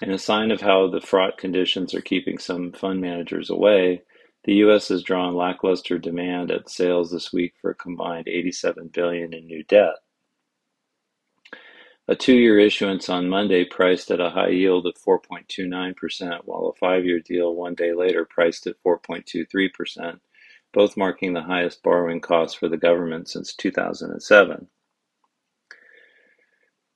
In 0.02 0.10
a 0.10 0.18
sign 0.18 0.50
of 0.50 0.60
how 0.60 0.88
the 0.88 1.00
fraught 1.00 1.38
conditions 1.38 1.94
are 1.94 2.00
keeping 2.00 2.38
some 2.38 2.72
fund 2.72 3.00
managers 3.00 3.50
away, 3.50 4.02
the 4.44 4.54
U.S. 4.56 4.88
has 4.88 5.02
drawn 5.02 5.34
lackluster 5.34 5.98
demand 5.98 6.50
at 6.50 6.68
sales 6.68 7.10
this 7.10 7.32
week 7.32 7.54
for 7.60 7.70
a 7.70 7.74
combined 7.74 8.28
87 8.28 8.88
billion 8.88 9.32
in 9.32 9.46
new 9.46 9.62
debt. 9.64 9.94
A 12.06 12.14
two-year 12.14 12.58
issuance 12.58 13.08
on 13.08 13.30
Monday 13.30 13.64
priced 13.64 14.10
at 14.10 14.20
a 14.20 14.28
high 14.28 14.50
yield 14.50 14.86
of 14.86 14.94
4.29%, 14.96 16.40
while 16.44 16.66
a 16.66 16.78
five-year 16.78 17.20
deal 17.20 17.54
one 17.54 17.74
day 17.74 17.94
later 17.94 18.26
priced 18.26 18.66
at 18.66 18.76
4.23%, 18.86 20.20
both 20.74 20.98
marking 20.98 21.32
the 21.32 21.42
highest 21.42 21.82
borrowing 21.82 22.20
costs 22.20 22.54
for 22.58 22.68
the 22.68 22.76
government 22.76 23.30
since 23.30 23.54
2007. 23.54 24.68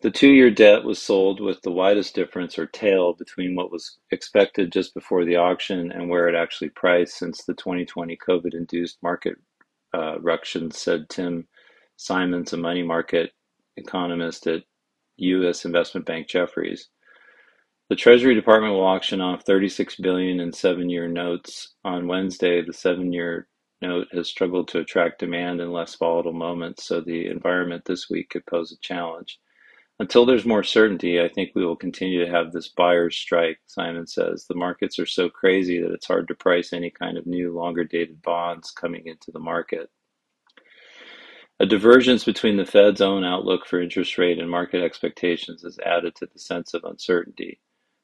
The 0.03 0.11
two-year 0.11 0.51
debt 0.51 0.85
was 0.85 1.01
sold 1.01 1.41
with 1.41 1.63
the 1.63 1.73
widest 1.73 2.15
difference 2.15 2.59
or 2.59 2.67
tail 2.67 3.15
between 3.15 3.57
what 3.57 3.73
was 3.73 3.97
expected 4.11 4.71
just 4.71 4.93
before 4.93 5.25
the 5.25 5.37
auction 5.37 5.91
and 5.91 6.11
where 6.11 6.29
it 6.29 6.35
actually 6.35 6.69
priced 6.69 7.17
since 7.17 7.45
the 7.45 7.55
2020 7.55 8.17
COVID-induced 8.19 9.03
market 9.03 9.39
uh, 9.95 10.21
ruction, 10.21 10.71
said 10.71 11.09
Tim 11.09 11.49
Simons, 11.97 12.53
a 12.53 12.59
money 12.59 12.83
market 12.83 13.33
economist 13.77 14.47
at 14.47 14.63
U.S. 15.19 15.65
investment 15.65 16.07
bank 16.07 16.29
Jefferies. 16.29 16.89
The 17.91 17.97
Treasury 17.97 18.35
Department 18.35 18.75
will 18.75 18.85
auction 18.85 19.21
off 19.21 19.45
36 19.45 19.97
billion 19.97 20.41
in 20.41 20.53
seven-year 20.53 21.09
notes 21.09 21.75
on 21.85 22.07
Wednesday. 22.07 22.63
The 22.63 22.73
seven-year 22.73 23.49
note 23.81 24.09
has 24.13 24.29
struggled 24.29 24.69
to 24.69 24.81
attract 24.81 25.21
demand 25.21 25.61
in 25.61 25.73
less 25.73 25.95
volatile 25.95 26.33
moments, 26.33 26.87
so 26.87 27.01
the 27.01 27.27
environment 27.29 27.85
this 27.87 28.11
week 28.11 28.31
could 28.31 28.45
pose 28.47 28.73
a 28.73 28.79
challenge. 28.81 29.39
Until 30.01 30.27
there's 30.27 30.45
more 30.47 30.63
certainty, 30.63 31.21
I 31.21 31.29
think 31.29 31.51
we 31.55 31.65
will 31.67 31.77
continue 31.77 32.25
to 32.25 32.31
have 32.31 32.53
this 32.53 32.69
buyer's 32.69 33.17
strike, 33.17 33.59
Simon 33.67 34.07
says. 34.07 34.45
The 34.47 34.55
markets 34.55 34.99
are 34.99 35.07
so 35.07 35.29
crazy 35.29 35.81
that 35.81 35.93
it's 35.93 36.07
hard 36.07 36.29
to 36.29 36.35
price 36.35 36.73
any 36.73 36.91
kind 36.91 37.19
of 37.19 37.27
new, 37.27 37.53
longer 37.53 37.83
dated 37.85 38.23
bonds 38.23 38.71
coming 38.71 39.07
into 39.07 39.33
the 39.33 39.41
market. 39.41 39.91
A 41.61 41.67
divergence 41.67 42.25
between 42.25 42.57
the 42.57 42.67
Fed's 42.67 43.01
own 43.01 43.25
outlook 43.25 43.67
for 43.67 43.81
interest 43.81 44.19
rate 44.19 44.39
and 44.39 44.51
market 44.51 44.83
expectations 44.83 45.63
has 45.63 45.79
added 45.81 46.15
to 46.17 46.27
the 46.27 46.39
sense 46.39 46.75
of 46.75 46.85
uncertainty. 46.85 47.61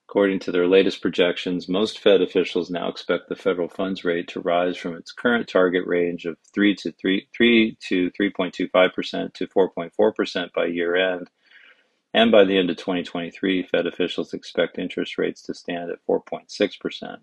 According 0.08 0.40
to 0.40 0.52
their 0.52 0.66
latest 0.66 1.00
projections, 1.00 1.68
most 1.68 1.98
Fed 1.98 2.20
officials 2.20 2.70
now 2.70 2.88
expect 2.88 3.28
the 3.28 3.36
federal 3.36 3.68
funds 3.68 4.04
rate 4.04 4.28
to 4.28 4.40
rise 4.40 4.76
from 4.76 4.96
its 4.96 5.12
current 5.12 5.48
target 5.48 5.86
range 5.86 6.26
of 6.26 6.36
3 6.52 6.74
to 6.76 6.92
3, 6.92 7.28
3 7.36 7.76
to 7.88 8.10
3.25% 8.10 9.34
to 9.34 9.46
4.4% 9.46 10.52
by 10.52 10.66
year 10.66 10.96
end 10.96 11.30
and 12.14 12.30
by 12.30 12.44
the 12.44 12.56
end 12.56 12.70
of 12.70 12.76
2023, 12.76 13.64
Fed 13.64 13.88
officials 13.88 14.32
expect 14.32 14.78
interest 14.78 15.18
rates 15.18 15.42
to 15.42 15.52
stand 15.52 15.90
at 15.90 15.98
4.6%. 16.08 17.16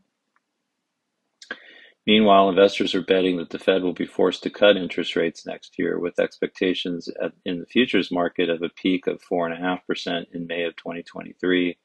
Meanwhile, 2.08 2.50
investors 2.50 2.96
are 2.96 3.04
betting 3.04 3.38
that 3.38 3.52
the 3.52 3.60
Fed 3.60 3.84
will 3.84 3.94
be 3.94 4.08
forced 4.08 4.44
to 4.44 4.50
cut 4.50 4.76
interest 4.78 5.16
rates 5.16 5.46
next 5.46 5.78
year, 5.78 6.00
with 6.00 6.20
expectations 6.20 7.08
at, 7.22 7.34
in 7.46 7.60
the 7.60 7.66
futures 7.68 8.12
market 8.12 8.50
of 8.50 8.64
a 8.64 8.70
peak 8.70 9.08
of 9.08 9.22
4.5% 9.22 10.26
in 10.34 10.48
May 10.48 10.64
of 10.64 10.76
2023, 10.78 11.78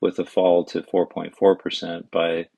with 0.00 0.18
a 0.20 0.24
fall 0.24 0.64
to 0.66 0.82
4.4% 0.82 2.10
by 2.12 2.48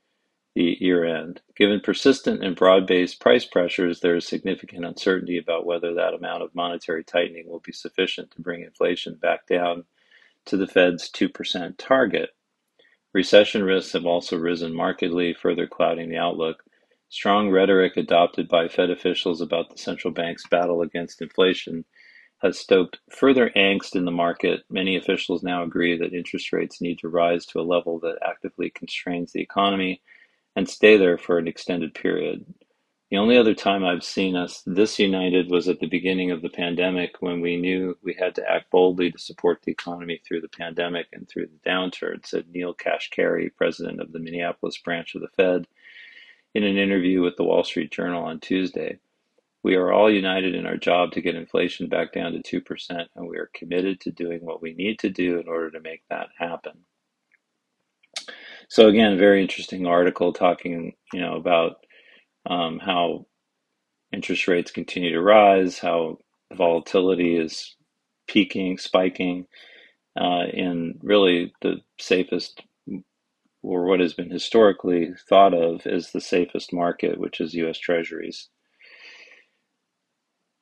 the 0.55 0.77
year-end. 0.81 1.41
Given 1.57 1.81
persistent 1.81 2.45
and 2.45 2.55
broad-based 2.55 3.21
price 3.21 3.47
pressures, 3.47 4.01
there 4.01 4.17
is 4.17 4.27
significant 4.27 4.85
uncertainty 4.85 5.39
about 5.39 5.65
whether 5.67 5.95
that 5.95 6.15
amount 6.15 6.43
of 6.43 6.55
monetary 6.55 7.05
tightening 7.05 7.49
will 7.49 7.61
be 7.61 7.73
sufficient 7.73 8.31
to 8.33 8.43
bring 8.43 8.63
inflation 8.63 9.15
back 9.15 9.47
down 9.47 9.85
to 10.47 10.59
the 10.59 10.67
Fed's 10.67 11.11
2% 11.11 11.75
target. 11.79 12.31
Recession 13.15 13.65
risks 13.65 13.93
have 13.93 14.07
also 14.07 14.37
risen 14.37 14.75
markedly, 14.75 15.35
further 15.35 15.67
clouding 15.67 16.11
the 16.11 16.19
outlook. 16.19 16.65
Strong 17.13 17.51
rhetoric 17.51 17.99
adopted 17.99 18.49
by 18.49 18.69
Fed 18.69 18.89
officials 18.89 19.43
about 19.43 19.69
the 19.69 19.77
central 19.77 20.15
bank's 20.15 20.49
battle 20.49 20.81
against 20.81 21.21
inflation 21.21 21.85
has 22.39 22.59
stoked 22.59 23.01
further 23.11 23.51
angst 23.55 23.95
in 23.95 24.07
the 24.07 24.11
market. 24.11 24.63
Many 24.71 24.97
officials 24.97 25.43
now 25.43 25.63
agree 25.63 25.95
that 25.99 26.15
interest 26.15 26.55
rates 26.55 26.81
need 26.81 26.99
to 27.01 27.11
rise 27.11 27.45
to 27.47 27.61
a 27.61 27.69
level 27.69 27.99
that 27.99 28.17
actively 28.27 28.71
constrains 28.71 29.31
the 29.31 29.43
economy 29.43 30.01
and 30.57 30.67
stay 30.67 30.97
there 30.97 31.19
for 31.19 31.37
an 31.37 31.47
extended 31.47 31.93
period. 31.95 32.47
The 33.11 33.19
only 33.19 33.37
other 33.37 33.55
time 33.55 33.85
I've 33.85 34.03
seen 34.03 34.35
us 34.35 34.63
this 34.65 34.99
united 34.99 35.51
was 35.51 35.69
at 35.69 35.81
the 35.81 35.89
beginning 35.89 36.31
of 36.31 36.41
the 36.41 36.49
pandemic 36.49 37.17
when 37.21 37.43
we 37.43 37.59
knew 37.59 37.95
we 38.03 38.15
had 38.15 38.35
to 38.37 38.51
act 38.51 38.71
boldly 38.71 39.13
to 39.13 39.19
support 39.19 39.61
the 39.61 39.73
economy 39.73 40.19
through 40.27 40.41
the 40.41 40.49
pandemic 40.49 41.09
and 41.13 41.29
through 41.29 41.49
the 41.49 41.71
downturn, 41.71 42.25
said 42.25 42.49
Neel 42.49 42.73
Kashkari, 42.73 43.55
president 43.55 44.01
of 44.01 44.13
the 44.13 44.19
Minneapolis 44.19 44.79
branch 44.79 45.15
of 45.15 45.21
the 45.21 45.29
Fed, 45.29 45.67
in 46.55 46.65
an 46.65 46.77
interview 46.79 47.23
with 47.23 47.37
the 47.37 47.45
Wall 47.45 47.65
Street 47.65 47.93
Journal 47.93 48.25
on 48.25 48.41
Tuesday. 48.41 48.99
We 49.63 49.77
are 49.77 49.93
all 49.93 50.11
united 50.13 50.55
in 50.55 50.67
our 50.67 50.77
job 50.77 51.13
to 51.13 51.21
get 51.21 51.37
inflation 51.37 51.89
back 51.89 52.13
down 52.13 52.33
to 52.33 52.63
2%, 52.63 53.07
and 53.15 53.29
we 53.29 53.39
are 53.39 53.51
committed 53.55 54.01
to 54.01 54.11
doing 54.11 54.41
what 54.45 54.63
we 54.63 54.75
need 54.75 54.99
to 55.01 55.11
do 55.11 55.39
in 55.39 55.49
order 55.49 55.71
to 55.71 55.81
make 55.81 56.03
that 56.11 56.29
happen. 56.39 56.85
So 58.69 58.89
again, 58.89 59.19
very 59.19 59.43
interesting 59.43 59.87
article 59.87 60.33
talking, 60.33 60.95
you 61.13 61.21
know, 61.21 61.37
about 61.37 61.77
um, 62.47 62.79
how 62.79 63.27
interest 64.13 64.49
rates 64.49 64.71
continue 64.71 65.13
to 65.13 65.23
rise, 65.23 65.79
how 65.79 66.19
volatility 66.53 67.37
is 67.37 67.77
peaking, 68.27 68.79
spiking, 68.79 69.47
uh, 70.21 70.45
in 70.53 70.99
really 71.03 71.53
the 71.63 71.77
safest, 71.99 72.63
or 73.63 73.85
what 73.85 74.01
has 74.01 74.15
been 74.15 74.31
historically 74.31 75.13
thought 75.29 75.55
of 75.55 75.87
as 75.87 76.13
the 76.13 76.21
safest 76.21 76.73
market, 76.73 77.19
which 77.19 77.41
is 77.41 77.55
U.S. 77.55 77.79
Treasuries. 77.79 78.49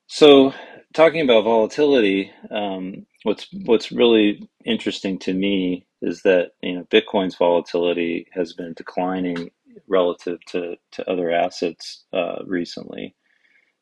So, 0.07 0.53
talking 0.93 1.23
about 1.23 1.45
volatility, 1.45 2.33
um, 2.51 3.07
what's 3.23 3.47
what's 3.65 3.93
really 3.93 4.49
interesting 4.65 5.19
to 5.21 5.33
me 5.33 5.87
is 6.03 6.23
that 6.23 6.53
you 6.63 6.75
know 6.75 6.85
Bitcoin's 6.85 7.37
volatility 7.37 8.27
has 8.33 8.53
been 8.53 8.75
declining 8.75 9.51
relative 9.89 10.39
to 10.49 10.77
to 10.93 11.11
other 11.11 11.31
assets 11.31 12.05
uh, 12.13 12.45
recently. 12.47 13.15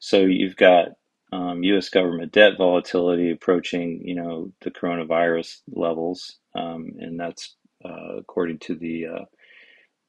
So 0.00 0.20
you've 0.20 0.56
got 0.56 0.90
um, 1.32 1.62
U.S. 1.64 1.88
government 1.88 2.32
debt 2.32 2.52
volatility 2.58 3.30
approaching 3.30 4.02
you 4.04 4.14
know 4.14 4.52
the 4.62 4.70
coronavirus 4.70 5.58
levels, 5.74 6.36
um, 6.54 6.92
and 6.98 7.18
that's 7.18 7.56
uh, 7.84 8.16
according 8.18 8.58
to 8.58 8.74
the 8.74 9.06
uh, 9.06 9.24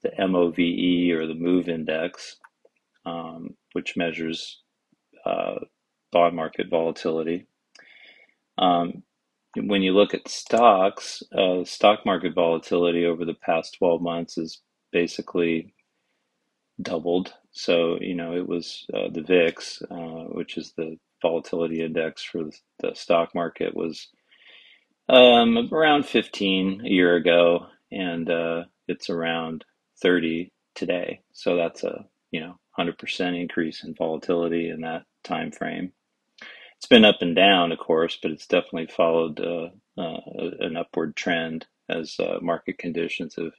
the 0.01 0.11
MOVE 0.27 1.11
or 1.19 1.27
the 1.27 1.35
MOVE 1.35 1.69
index, 1.69 2.37
um, 3.05 3.55
which 3.73 3.97
measures 3.97 4.61
uh, 5.25 5.55
bond 6.11 6.35
market 6.35 6.69
volatility. 6.69 7.47
Um, 8.57 9.03
when 9.55 9.81
you 9.81 9.93
look 9.93 10.13
at 10.13 10.27
stocks, 10.27 11.23
uh, 11.37 11.63
stock 11.65 12.05
market 12.05 12.33
volatility 12.33 13.05
over 13.05 13.25
the 13.25 13.33
past 13.33 13.75
12 13.79 14.01
months 14.01 14.37
is 14.37 14.61
basically 14.91 15.73
doubled. 16.81 17.33
So, 17.51 17.97
you 17.99 18.15
know, 18.15 18.33
it 18.35 18.47
was 18.47 18.85
uh, 18.93 19.09
the 19.11 19.21
VIX, 19.21 19.83
which 20.29 20.57
is 20.57 20.73
the 20.77 20.97
volatility 21.21 21.83
index 21.83 22.23
for 22.23 22.45
the 22.79 22.93
stock 22.93 23.35
market, 23.35 23.75
was 23.75 24.07
um, 25.09 25.69
around 25.73 26.05
15 26.05 26.83
a 26.85 26.89
year 26.89 27.15
ago, 27.15 27.67
and 27.91 28.29
uh, 28.29 28.63
it's 28.87 29.09
around 29.09 29.65
30 30.01 30.51
today. 30.75 31.21
So 31.33 31.55
that's 31.57 31.83
a, 31.83 32.05
you 32.31 32.41
know, 32.41 32.59
100% 32.79 33.41
increase 33.41 33.83
in 33.83 33.95
volatility 33.95 34.69
in 34.69 34.81
that 34.81 35.03
time 35.23 35.51
frame. 35.51 35.93
It's 36.77 36.87
been 36.87 37.05
up 37.05 37.17
and 37.21 37.35
down, 37.35 37.71
of 37.73 37.79
course, 37.79 38.17
but 38.21 38.31
it's 38.31 38.47
definitely 38.47 38.87
followed 38.87 39.39
uh, 39.41 39.69
uh, 40.01 40.19
an 40.61 40.77
upward 40.77 41.15
trend 41.15 41.65
as 41.89 42.15
uh, 42.19 42.39
market 42.41 42.77
conditions 42.77 43.35
have 43.35 43.53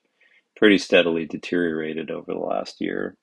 pretty 0.56 0.78
steadily 0.78 1.26
deteriorated 1.26 2.10
over 2.10 2.32
the 2.32 2.38
last 2.38 2.80
year. 2.80 3.16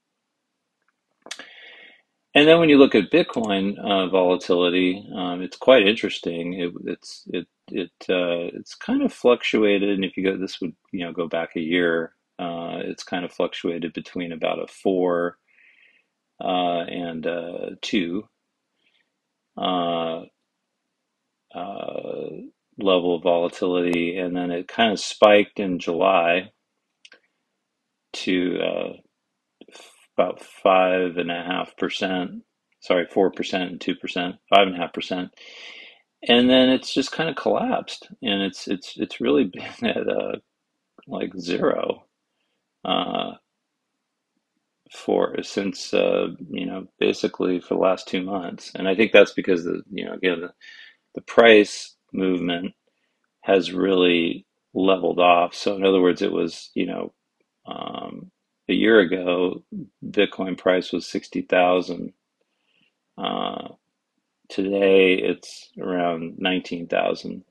And 2.37 2.47
then 2.47 2.59
when 2.59 2.69
you 2.69 2.77
look 2.79 2.95
at 2.95 3.11
Bitcoin 3.11 3.79
uh, 3.79 4.09
volatility, 4.09 5.05
um, 5.15 5.41
it's 5.43 5.57
quite 5.57 5.87
interesting. 5.87 6.53
It, 6.55 6.73
it's 6.85 7.23
it 7.33 7.47
it 7.71 7.91
uh, 8.09 8.53
it's 8.57 8.75
kind 8.75 9.03
of 9.03 9.13
fluctuated, 9.13 9.89
and 9.89 10.05
if 10.05 10.17
you 10.17 10.23
go, 10.25 10.37
this 10.37 10.61
would 10.61 10.75
you 10.93 11.05
know 11.05 11.13
go 11.13 11.27
back 11.27 11.57
a 11.57 11.61
year. 11.61 12.13
Uh, 12.39 12.79
it's 12.85 13.03
kind 13.03 13.25
of 13.25 13.33
fluctuated 13.33 13.93
between 13.93 14.33
about 14.33 14.63
a 14.63 14.67
four 14.67 15.39
uh, 16.43 16.81
and 16.83 17.27
uh, 17.27 17.71
two 17.81 18.23
uh, 19.57 20.21
level 22.79 23.15
of 23.15 23.23
volatility, 23.23 24.17
and 24.17 24.35
then 24.35 24.51
it 24.51 24.67
kind 24.67 24.93
of 24.93 24.99
spiked 24.99 25.59
in 25.59 25.79
July 25.79 26.51
to 28.13 28.59
about 30.17 30.41
five 30.41 31.17
and 31.17 31.31
a 31.31 31.43
half 31.43 31.75
percent. 31.77 32.43
Sorry, 32.81 33.05
four 33.11 33.31
percent 33.31 33.71
and 33.71 33.81
two 33.81 33.95
percent, 33.95 34.35
five 34.49 34.67
and 34.67 34.75
a 34.75 34.79
half 34.79 34.93
percent, 34.93 35.31
and 36.27 36.49
then 36.49 36.69
it's 36.69 36.93
just 36.93 37.11
kind 37.11 37.29
of 37.29 37.35
collapsed, 37.35 38.09
and 38.21 38.41
it's 38.43 38.67
it's 38.67 38.93
it's 38.97 39.21
really 39.21 39.45
been 39.53 39.89
at 39.89 40.07
uh, 40.09 40.37
like 41.07 41.31
zero 41.37 42.05
uh, 42.85 43.33
for 44.91 45.41
since 45.43 45.93
uh, 45.93 46.27
you 46.49 46.65
know 46.65 46.87
basically 46.99 47.59
for 47.59 47.75
the 47.75 47.79
last 47.81 48.07
two 48.07 48.23
months, 48.23 48.71
and 48.75 48.87
I 48.87 48.95
think 48.95 49.11
that's 49.11 49.33
because 49.33 49.63
the 49.63 49.81
you 49.91 50.05
know 50.05 50.13
again 50.13 50.41
the, 50.41 50.53
the 51.15 51.21
price 51.21 51.95
movement 52.13 52.73
has 53.41 53.71
really 53.71 54.45
leveled 54.73 55.19
off. 55.19 55.53
So 55.53 55.75
in 55.75 55.85
other 55.85 56.01
words, 56.01 56.21
it 56.21 56.31
was 56.31 56.71
you 56.73 56.85
know 56.85 57.13
um, 57.65 58.31
a 58.69 58.73
year 58.73 58.99
ago, 58.99 59.63
Bitcoin 60.05 60.57
price 60.57 60.91
was 60.91 61.07
60,000. 61.07 62.13
Uh, 63.17 63.69
today 64.49 65.15
it's 65.15 65.69
around 65.79 66.35
19,000, 66.39 67.43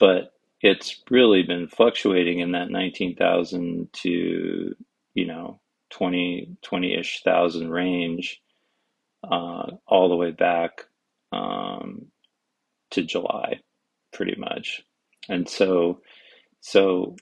but 0.00 0.32
it's 0.62 1.02
really 1.10 1.42
been 1.42 1.68
fluctuating 1.68 2.40
in 2.40 2.52
that 2.52 2.70
19,000 2.70 3.92
to, 3.92 4.74
you 5.14 5.26
know, 5.26 5.60
20, 5.90 6.56
20-ish 6.64 7.22
thousand 7.22 7.70
range, 7.70 8.42
uh, 9.24 9.66
all 9.86 10.08
the 10.08 10.16
way 10.16 10.32
back, 10.32 10.86
um, 11.32 12.06
to 12.90 13.02
July, 13.04 13.60
pretty 14.12 14.36
much. 14.38 14.82
And 15.28 15.48
so, 15.48 16.00
so 16.60 17.16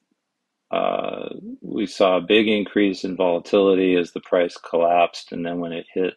uh, 0.71 1.29
we 1.61 1.87
saw 1.87 2.17
a 2.17 2.23
big 2.23 2.49
increase 2.49 3.05
in 3.05 3.17
volatility 3.17 3.95
as 3.95 4.13
the 4.13 4.21
price 4.21 4.57
collapsed, 4.57 5.33
and 5.33 5.47
then 5.47 5.61
when 5.61 5.73
it 5.73 5.87
hit 5.93 6.15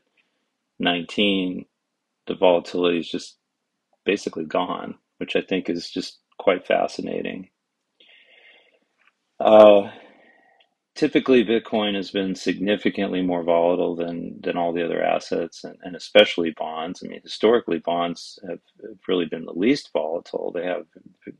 19, 0.79 1.65
the 2.27 2.35
volatility 2.35 2.99
is 2.99 3.09
just 3.09 3.37
basically 4.05 4.45
gone, 4.45 4.95
which 5.17 5.35
I 5.35 5.41
think 5.41 5.69
is 5.69 5.89
just 5.89 6.19
quite 6.39 6.65
fascinating. 6.65 7.49
Uh, 9.39 9.91
typically, 10.95 11.45
Bitcoin 11.45 11.95
has 11.95 12.09
been 12.09 12.33
significantly 12.33 13.21
more 13.21 13.43
volatile 13.43 13.95
than 13.95 14.41
than 14.41 14.57
all 14.57 14.73
the 14.73 14.83
other 14.83 15.03
assets, 15.03 15.63
and, 15.63 15.77
and 15.83 15.95
especially 15.95 16.55
bonds. 16.57 17.03
I 17.03 17.07
mean, 17.07 17.21
historically, 17.21 17.79
bonds 17.79 18.39
have, 18.47 18.59
have 18.81 18.97
really 19.07 19.25
been 19.25 19.45
the 19.45 19.53
least 19.53 19.91
volatile. 19.93 20.51
They 20.51 20.65
have, 20.65 20.85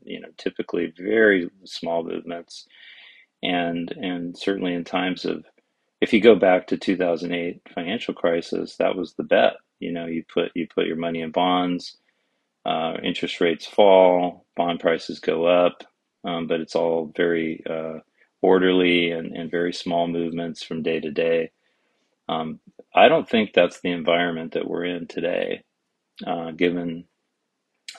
you 0.04 0.20
know, 0.20 0.28
typically 0.38 0.92
very 0.96 1.50
small 1.64 2.04
movements 2.04 2.68
and 3.42 3.92
and 3.92 4.36
certainly 4.38 4.74
in 4.74 4.84
times 4.84 5.24
of 5.24 5.44
if 6.00 6.12
you 6.12 6.20
go 6.20 6.36
back 6.36 6.68
to 6.68 6.78
2008 6.78 7.62
financial 7.74 8.14
crisis 8.14 8.76
that 8.78 8.96
was 8.96 9.14
the 9.14 9.24
bet. 9.24 9.54
You 9.80 9.92
know 9.92 10.06
you 10.06 10.24
put 10.32 10.52
you 10.54 10.68
put 10.74 10.86
your 10.86 10.96
money 10.96 11.22
in 11.22 11.32
bonds 11.32 11.98
uh, 12.66 12.94
interest 13.02 13.40
rates 13.40 13.66
fall 13.66 14.46
bond 14.56 14.80
prices 14.80 15.20
go 15.20 15.46
up 15.46 15.84
um, 16.24 16.46
but 16.48 16.60
it's 16.60 16.76
all 16.76 17.12
very 17.16 17.64
uh, 17.70 17.98
orderly 18.42 19.12
and, 19.12 19.36
and 19.36 19.50
very 19.50 19.72
small 19.72 20.08
movements 20.08 20.62
from 20.62 20.82
day 20.82 21.00
to 21.00 21.10
day. 21.12 21.50
Um, 22.28 22.60
i 22.94 23.08
don't 23.08 23.28
think 23.28 23.52
that's 23.54 23.80
the 23.82 23.90
environment 23.92 24.52
that 24.54 24.68
we're 24.68 24.84
in 24.86 25.06
today 25.08 25.64
uh, 26.26 26.52
given 26.52 27.04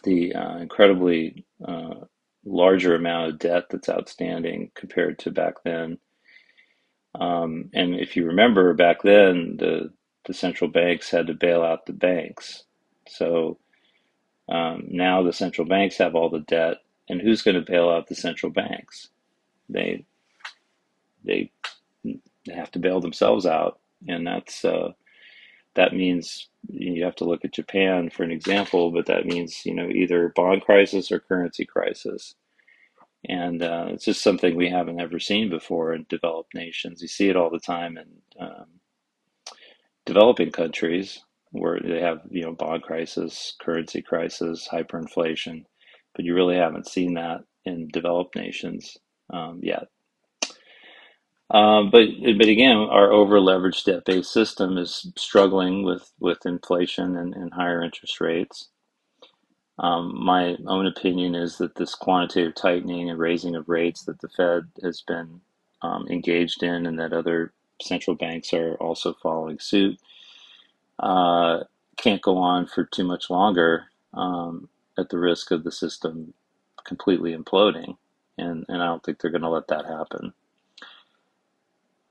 the 0.03 0.33
uh, 0.35 0.57
incredibly 0.59 1.45
uh, 1.67 1.95
larger 2.51 2.95
amount 2.95 3.31
of 3.31 3.39
debt 3.39 3.65
that's 3.69 3.89
outstanding 3.89 4.71
compared 4.75 5.19
to 5.19 5.31
back 5.31 5.55
then. 5.63 5.97
Um, 7.15 7.69
and 7.73 7.95
if 7.95 8.15
you 8.15 8.25
remember 8.25 8.73
back 8.73 9.01
then, 9.03 9.57
the 9.59 9.91
the 10.25 10.33
central 10.33 10.69
banks 10.69 11.09
had 11.09 11.27
to 11.27 11.33
bail 11.33 11.63
out 11.63 11.85
the 11.87 11.93
banks. 11.93 12.63
So 13.07 13.57
um, 14.49 14.85
now 14.89 15.23
the 15.23 15.33
central 15.33 15.67
banks 15.67 15.97
have 15.97 16.15
all 16.15 16.29
the 16.29 16.41
debt, 16.41 16.77
and 17.09 17.21
who's 17.21 17.41
going 17.41 17.55
to 17.55 17.71
bail 17.71 17.89
out 17.89 18.07
the 18.07 18.15
central 18.15 18.51
banks? 18.51 19.09
They 19.69 20.05
they 21.25 21.51
have 22.53 22.71
to 22.71 22.79
bail 22.79 23.01
themselves 23.01 23.45
out, 23.45 23.79
and 24.07 24.25
that's 24.27 24.65
uh, 24.65 24.91
that 25.75 25.93
means 25.93 26.49
you 26.69 27.03
have 27.05 27.15
to 27.17 27.25
look 27.25 27.45
at 27.45 27.53
Japan 27.53 28.09
for 28.09 28.23
an 28.23 28.31
example, 28.31 28.91
but 28.91 29.07
that 29.07 29.25
means 29.25 29.65
you 29.65 29.73
know 29.75 29.89
either 29.89 30.33
bond 30.35 30.63
crisis 30.63 31.11
or 31.11 31.19
currency 31.19 31.65
crisis, 31.65 32.35
and 33.27 33.63
uh, 33.63 33.87
it's 33.89 34.05
just 34.05 34.23
something 34.23 34.55
we 34.55 34.69
haven't 34.69 35.01
ever 35.01 35.19
seen 35.19 35.49
before 35.49 35.93
in 35.93 36.05
developed 36.09 36.55
nations. 36.55 37.01
You 37.01 37.07
see 37.07 37.29
it 37.29 37.37
all 37.37 37.51
the 37.51 37.59
time 37.59 37.97
in 37.97 38.07
um, 38.39 38.65
developing 40.05 40.51
countries 40.51 41.21
where 41.51 41.79
they 41.83 42.01
have 42.01 42.21
you 42.31 42.43
know 42.43 42.53
bond 42.53 42.83
crisis, 42.83 43.55
currency 43.61 44.01
crisis, 44.01 44.67
hyperinflation, 44.71 45.65
but 46.15 46.25
you 46.25 46.35
really 46.35 46.57
haven't 46.57 46.87
seen 46.89 47.15
that 47.15 47.41
in 47.65 47.89
developed 47.89 48.35
nations 48.35 48.97
um, 49.33 49.59
yet. 49.63 49.87
Um, 51.51 51.91
but 51.91 52.07
but 52.39 52.49
again, 52.49 52.77
our 52.77 53.11
over 53.11 53.39
leveraged 53.39 53.85
debt 53.85 54.05
based 54.05 54.33
system 54.33 54.77
is 54.77 55.11
struggling 55.17 55.83
with 55.85 56.11
with 56.19 56.45
inflation 56.45 57.17
and, 57.17 57.35
and 57.35 57.53
higher 57.53 57.83
interest 57.83 58.21
rates. 58.21 58.69
Um, 59.79 60.23
my 60.23 60.57
own 60.67 60.85
opinion 60.85 61.35
is 61.35 61.57
that 61.57 61.75
this 61.75 61.95
quantitative 61.95 62.55
tightening 62.55 63.09
and 63.09 63.17
raising 63.17 63.55
of 63.55 63.69
rates 63.69 64.03
that 64.03 64.19
the 64.21 64.29
Fed 64.29 64.67
has 64.83 65.01
been 65.01 65.41
um, 65.81 66.07
engaged 66.09 66.63
in, 66.63 66.85
and 66.85 66.99
that 66.99 67.13
other 67.13 67.53
central 67.81 68.15
banks 68.15 68.53
are 68.53 68.75
also 68.75 69.13
following 69.13 69.59
suit, 69.59 69.99
uh, 70.99 71.61
can't 71.97 72.21
go 72.21 72.37
on 72.37 72.67
for 72.67 72.85
too 72.85 73.03
much 73.03 73.29
longer 73.29 73.85
um, 74.13 74.69
at 74.97 75.09
the 75.09 75.17
risk 75.17 75.51
of 75.51 75.63
the 75.63 75.71
system 75.71 76.33
completely 76.85 77.35
imploding. 77.35 77.97
And, 78.37 78.65
and 78.67 78.81
I 78.81 78.85
don't 78.85 79.03
think 79.03 79.19
they're 79.19 79.31
going 79.31 79.41
to 79.41 79.49
let 79.49 79.67
that 79.67 79.85
happen. 79.85 80.33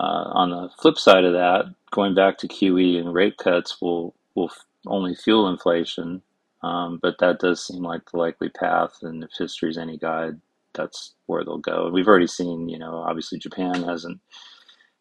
Uh, 0.00 0.30
on 0.32 0.50
the 0.50 0.70
flip 0.80 0.96
side 0.96 1.24
of 1.24 1.34
that, 1.34 1.66
going 1.90 2.14
back 2.14 2.38
to 2.38 2.48
QE 2.48 2.98
and 2.98 3.12
rate 3.12 3.36
cuts 3.36 3.80
will 3.80 4.14
will 4.34 4.50
only 4.86 5.14
fuel 5.14 5.48
inflation, 5.48 6.22
um, 6.62 6.98
but 7.02 7.16
that 7.20 7.40
does 7.40 7.64
seem 7.64 7.82
like 7.82 8.02
the 8.10 8.18
likely 8.18 8.48
path. 8.50 8.98
And 9.02 9.24
if 9.24 9.30
history 9.38 9.70
is 9.70 9.78
any 9.78 9.98
guide, 9.98 10.40
that's 10.74 11.14
where 11.26 11.44
they'll 11.44 11.58
go. 11.58 11.90
We've 11.90 12.08
already 12.08 12.26
seen, 12.26 12.68
you 12.68 12.78
know, 12.78 12.96
obviously 12.96 13.38
Japan 13.38 13.82
hasn't 13.82 14.20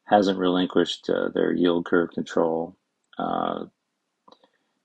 hasn't 0.05 0.39
relinquished 0.39 1.09
uh, 1.09 1.29
their 1.29 1.53
yield 1.53 1.85
curve 1.85 2.09
control. 2.11 2.75
Uh, 3.17 3.65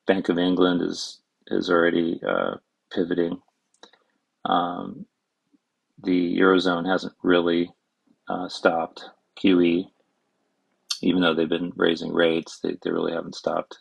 Bank 0.06 0.28
of 0.28 0.38
England 0.38 0.82
is 0.82 1.20
is 1.48 1.70
already 1.70 2.20
uh, 2.26 2.56
pivoting. 2.92 3.40
Um, 4.44 5.06
the 6.02 6.38
eurozone 6.38 6.86
hasn't 6.86 7.14
really 7.22 7.70
uh, 8.28 8.48
stopped 8.48 9.04
QE 9.42 9.86
even 11.04 11.20
though 11.20 11.34
they've 11.34 11.48
been 11.48 11.72
raising 11.76 12.12
rates, 12.12 12.60
they, 12.60 12.76
they 12.82 12.90
really 12.90 13.12
haven't 13.12 13.34
stopped 13.34 13.78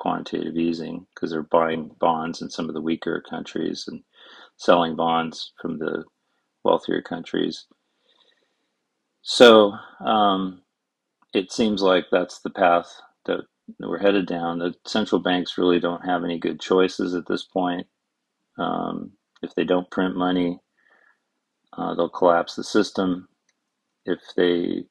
quantitative 0.00 0.56
easing 0.56 1.06
because 1.14 1.30
they're 1.30 1.44
buying 1.44 1.92
bonds 2.00 2.42
in 2.42 2.50
some 2.50 2.68
of 2.68 2.74
the 2.74 2.82
weaker 2.82 3.22
countries 3.30 3.84
and 3.88 4.02
selling 4.56 4.96
bonds 4.96 5.52
from 5.62 5.78
the 5.78 6.04
wealthier 6.64 7.02
countries. 7.02 7.66
So 9.22 9.74
um, 10.04 10.62
it 11.34 11.52
seems 11.52 11.82
like 11.82 12.06
that's 12.10 12.40
the 12.40 12.50
path 12.50 12.90
that 13.26 13.40
we're 13.78 13.98
headed 13.98 14.26
down. 14.26 14.58
The 14.58 14.74
central 14.86 15.20
banks 15.20 15.58
really 15.58 15.80
don't 15.80 16.04
have 16.04 16.24
any 16.24 16.38
good 16.38 16.60
choices 16.60 17.14
at 17.14 17.26
this 17.28 17.44
point. 17.44 17.86
Um, 18.58 19.12
if 19.42 19.54
they 19.54 19.64
don't 19.64 19.90
print 19.90 20.16
money, 20.16 20.60
uh, 21.76 21.94
they'll 21.94 22.08
collapse 22.08 22.56
the 22.56 22.64
system. 22.64 23.28
If 24.06 24.20
they 24.36 24.84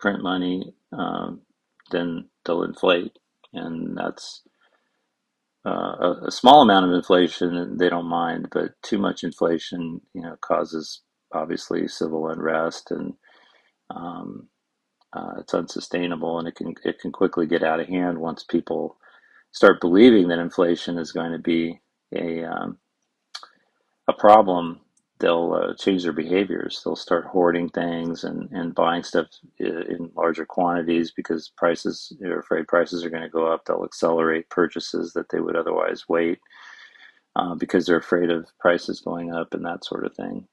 print 0.00 0.22
money, 0.22 0.74
um, 0.92 1.42
then 1.90 2.28
they'll 2.44 2.64
inflate, 2.64 3.12
and 3.54 3.96
that's 3.98 4.42
uh, 5.66 5.70
a, 5.70 6.22
a 6.28 6.32
small 6.32 6.62
amount 6.62 6.86
of 6.86 6.92
inflation 6.94 7.78
they 7.78 7.90
don't 7.90 8.06
mind, 8.08 8.48
but 8.52 8.72
too 8.82 8.98
much 8.98 9.24
inflation, 9.24 10.00
you 10.14 10.22
know, 10.22 10.36
causes 10.42 11.02
obviously 11.34 11.88
civil 11.88 12.28
unrest 12.30 12.90
and 12.92 13.14
um, 13.94 14.48
uh, 15.14 15.34
it's 15.40 15.54
unsustainable 15.54 16.38
and 16.38 16.48
it 16.48 16.56
can 16.56 16.74
it 16.84 17.00
can 17.00 17.12
quickly 17.12 17.46
get 17.46 17.64
out 17.64 17.80
of 17.80 17.88
hand 17.88 18.18
once 18.18 18.44
people 18.44 18.98
start 19.52 19.80
believing 19.80 20.28
that 20.28 20.38
inflation 20.40 20.98
is 20.98 21.12
going 21.12 21.32
to 21.32 21.38
be 21.38 21.80
a 22.14 22.44
um, 22.44 22.78
a 24.08 24.14
problem 24.14 24.80
they'll 25.24 25.54
uh, 25.54 25.74
change 25.76 26.02
their 26.02 26.12
behaviors 26.12 26.82
they'll 26.84 26.96
start 26.96 27.24
hoarding 27.24 27.68
things 27.70 28.24
and, 28.24 28.50
and 28.52 28.74
buying 28.74 29.02
stuff 29.02 29.26
in 29.58 30.10
larger 30.14 30.44
quantities 30.44 31.12
because 31.12 31.48
prices 31.56 32.12
they're 32.20 32.40
afraid 32.40 32.68
prices 32.68 33.04
are 33.04 33.10
going 33.10 33.22
to 33.22 33.28
go 33.30 33.50
up 33.50 33.64
they'll 33.64 33.84
accelerate 33.84 34.50
purchases 34.50 35.14
that 35.14 35.30
they 35.30 35.40
would 35.40 35.56
otherwise 35.56 36.04
wait 36.08 36.38
uh, 37.36 37.54
because 37.54 37.86
they're 37.86 37.96
afraid 37.96 38.30
of 38.30 38.46
prices 38.60 39.00
going 39.00 39.32
up 39.32 39.54
and 39.54 39.64
that 39.64 39.84
sort 39.84 40.04
of 40.04 40.14
thing 40.14 40.46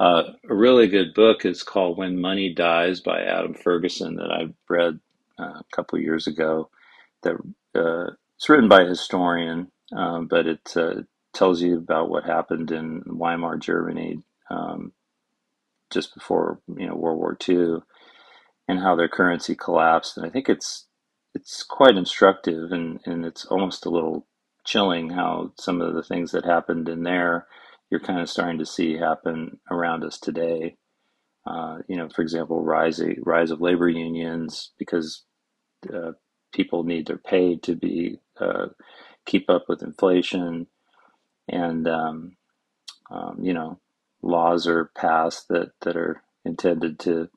uh, 0.00 0.24
a 0.48 0.54
really 0.54 0.88
good 0.88 1.14
book 1.14 1.44
is 1.44 1.62
called 1.62 1.98
When 1.98 2.20
Money 2.20 2.52
Dies 2.52 3.00
by 3.00 3.22
Adam 3.22 3.54
Ferguson 3.54 4.16
that 4.16 4.30
I 4.30 4.48
read 4.68 4.98
uh, 5.38 5.60
a 5.60 5.64
couple 5.72 5.98
years 6.00 6.26
ago. 6.26 6.70
That 7.22 7.36
uh, 7.74 8.12
it's 8.36 8.48
written 8.48 8.68
by 8.68 8.82
a 8.82 8.88
historian, 8.88 9.70
um, 9.96 10.26
but 10.26 10.46
it 10.46 10.72
uh, 10.76 11.02
tells 11.34 11.62
you 11.62 11.76
about 11.78 12.10
what 12.10 12.24
happened 12.24 12.70
in 12.70 13.02
Weimar 13.06 13.58
Germany 13.58 14.22
um, 14.50 14.92
just 15.90 16.14
before 16.14 16.60
you 16.76 16.86
know 16.86 16.94
World 16.96 17.18
War 17.18 17.36
II 17.48 17.78
and 18.68 18.80
how 18.80 18.96
their 18.96 19.08
currency 19.08 19.54
collapsed. 19.54 20.16
And 20.16 20.26
I 20.26 20.30
think 20.30 20.48
it's 20.48 20.86
it's 21.34 21.62
quite 21.62 21.96
instructive 21.96 22.72
and, 22.72 23.00
and 23.06 23.24
it's 23.26 23.44
almost 23.46 23.86
a 23.86 23.90
little 23.90 24.26
chilling 24.64 25.10
how 25.10 25.52
some 25.58 25.80
of 25.80 25.94
the 25.94 26.02
things 26.02 26.32
that 26.32 26.44
happened 26.44 26.88
in 26.88 27.02
there 27.02 27.46
you're 27.90 28.00
kind 28.00 28.20
of 28.20 28.30
starting 28.30 28.58
to 28.58 28.66
see 28.66 28.96
happen 28.96 29.60
around 29.70 30.04
us 30.04 30.18
today. 30.18 30.76
Uh, 31.46 31.78
you 31.88 31.96
know, 31.96 32.08
for 32.08 32.22
example, 32.22 32.64
rise 32.64 33.00
rise 33.22 33.50
of 33.50 33.60
labor 33.60 33.88
unions 33.88 34.72
because 34.78 35.22
uh, 35.92 36.12
people 36.52 36.84
need 36.84 37.06
their 37.06 37.18
pay 37.18 37.56
to 37.58 37.76
be 37.76 38.18
uh, 38.40 38.66
keep 39.26 39.50
up 39.50 39.66
with 39.68 39.82
inflation, 39.82 40.66
and 41.48 41.86
um, 41.88 42.36
um, 43.10 43.38
you 43.42 43.52
know, 43.52 43.78
laws 44.22 44.66
are 44.66 44.90
passed 44.96 45.48
that 45.48 45.72
that 45.82 45.96
are 45.96 46.22
intended 46.44 46.98
to 47.00 47.28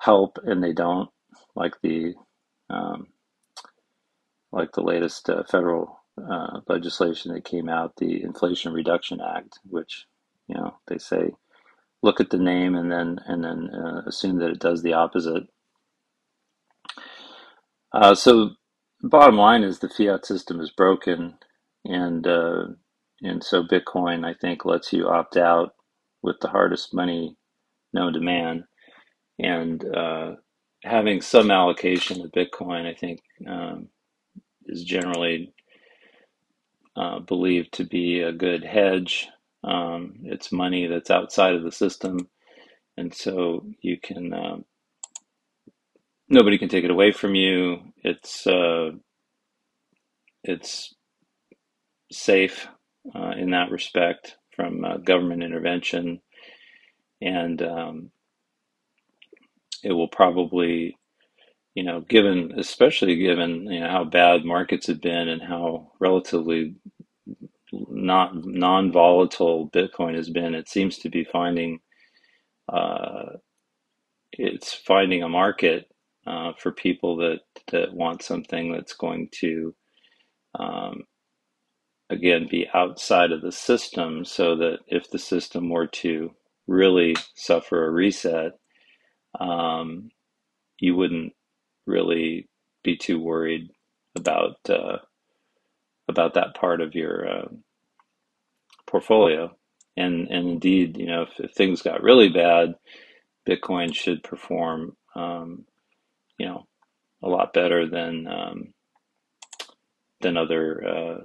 help, 0.00 0.38
and 0.44 0.62
they 0.62 0.72
don't, 0.72 1.10
like 1.54 1.74
the 1.82 2.14
um, 2.70 3.08
like 4.52 4.72
the 4.72 4.82
latest 4.82 5.28
uh, 5.28 5.44
federal 5.44 6.00
uh, 6.18 6.60
legislation 6.68 7.32
that 7.34 7.44
came 7.44 7.68
out, 7.68 7.96
the 7.96 8.22
Inflation 8.22 8.72
Reduction 8.72 9.20
Act, 9.20 9.58
which 9.68 10.06
you 10.48 10.54
know 10.54 10.76
they 10.88 10.98
say 10.98 11.32
look 12.02 12.20
at 12.20 12.30
the 12.30 12.38
name 12.38 12.74
and 12.74 12.90
then 12.90 13.18
and 13.26 13.44
then 13.44 13.70
uh, 13.74 14.02
assume 14.06 14.38
that 14.38 14.50
it 14.50 14.60
does 14.60 14.82
the 14.82 14.94
opposite. 14.94 15.44
Uh, 17.92 18.14
so, 18.14 18.50
bottom 19.02 19.36
line 19.36 19.62
is 19.62 19.78
the 19.78 19.88
fiat 19.88 20.26
system 20.26 20.60
is 20.60 20.70
broken, 20.70 21.34
and 21.84 22.26
uh, 22.26 22.66
and 23.22 23.44
so 23.44 23.64
Bitcoin 23.64 24.26
I 24.26 24.34
think 24.34 24.64
lets 24.64 24.92
you 24.92 25.08
opt 25.08 25.36
out 25.36 25.74
with 26.22 26.36
the 26.40 26.48
hardest 26.48 26.94
money 26.94 27.36
known 27.92 28.14
to 28.14 28.20
man, 28.20 28.64
and 29.38 29.84
uh, 29.96 30.32
having 30.84 31.20
some 31.22 31.50
allocation 31.50 32.22
of 32.22 32.32
Bitcoin 32.32 32.86
I 32.90 32.94
think 32.94 33.20
um, 33.48 33.88
is 34.66 34.84
generally 34.84 35.54
uh, 36.96 37.20
believed 37.20 37.72
to 37.74 37.84
be 37.84 38.20
a 38.20 38.32
good 38.32 38.64
hedge. 38.64 39.28
Um, 39.64 40.16
it's 40.24 40.52
money 40.52 40.86
that's 40.86 41.10
outside 41.10 41.54
of 41.54 41.64
the 41.64 41.72
system, 41.72 42.28
and 42.96 43.14
so 43.14 43.66
you 43.82 43.98
can 44.02 44.34
uh, 44.34 44.56
nobody 46.28 46.58
can 46.58 46.68
take 46.70 46.84
it 46.84 46.90
away 46.92 47.12
from 47.12 47.34
you. 47.34 47.78
It's 48.04 48.46
uh, 48.46 48.92
it's 50.44 50.94
safe 52.12 52.68
uh, 53.14 53.32
in 53.36 53.50
that 53.50 53.70
respect 53.70 54.36
from 54.54 54.84
uh, 54.84 54.96
government 54.98 55.42
intervention, 55.42 56.20
and 57.22 57.62
um, 57.62 58.10
it 59.84 59.92
will 59.92 60.08
probably 60.08 60.90
you 61.74 61.84
know, 61.84 62.02
given 62.02 62.54
especially 62.58 63.16
given 63.16 63.64
you 63.72 63.80
know 63.80 63.90
how 63.90 64.04
bad 64.04 64.44
markets 64.44 64.88
have 64.88 65.02
been 65.02 65.28
and 65.30 65.42
how 65.42 65.92
relatively 66.00 66.76
not 67.72 68.32
non-volatile 68.46 69.70
Bitcoin 69.70 70.16
has 70.16 70.30
been, 70.30 70.54
it 70.54 70.68
seems 70.68 70.98
to 70.98 71.10
be 71.10 71.24
finding 71.24 71.80
uh, 72.72 73.34
it's 74.32 74.74
finding 74.74 75.22
a 75.22 75.28
market 75.28 75.90
uh, 76.26 76.52
for 76.58 76.72
people 76.72 77.16
that 77.18 77.40
that 77.72 77.94
want 77.94 78.22
something 78.22 78.72
that's 78.72 78.94
going 78.94 79.28
to 79.32 79.74
um, 80.58 81.04
again 82.10 82.48
be 82.50 82.68
outside 82.72 83.32
of 83.32 83.42
the 83.42 83.52
system, 83.52 84.24
so 84.24 84.56
that 84.56 84.78
if 84.86 85.10
the 85.10 85.18
system 85.18 85.68
were 85.70 85.88
to 85.88 86.32
really 86.66 87.14
suffer 87.34 87.86
a 87.86 87.90
reset, 87.90 88.52
um, 89.40 90.10
you 90.78 90.96
wouldn't 90.96 91.32
really 91.86 92.48
be 92.82 92.96
too 92.96 93.20
worried 93.20 93.70
about 94.16 94.58
uh, 94.68 94.98
about 96.08 96.34
that 96.34 96.54
part 96.54 96.80
of 96.80 96.94
your 96.94 97.28
uh, 97.28 97.48
portfolio. 98.86 99.54
And 99.96 100.28
and 100.28 100.48
indeed, 100.48 100.98
you 100.98 101.06
know, 101.06 101.22
if, 101.22 101.40
if, 101.40 101.52
things 101.52 101.82
got 101.82 102.02
really 102.02 102.28
bad, 102.28 102.74
Bitcoin 103.48 103.94
should 103.94 104.22
perform, 104.22 104.96
um, 105.14 105.64
you 106.38 106.46
know, 106.46 106.66
a 107.22 107.28
lot 107.28 107.54
better 107.54 107.88
than 107.88 108.26
um, 108.26 108.74
than 110.20 110.36
other 110.36 110.86
uh, 110.86 111.18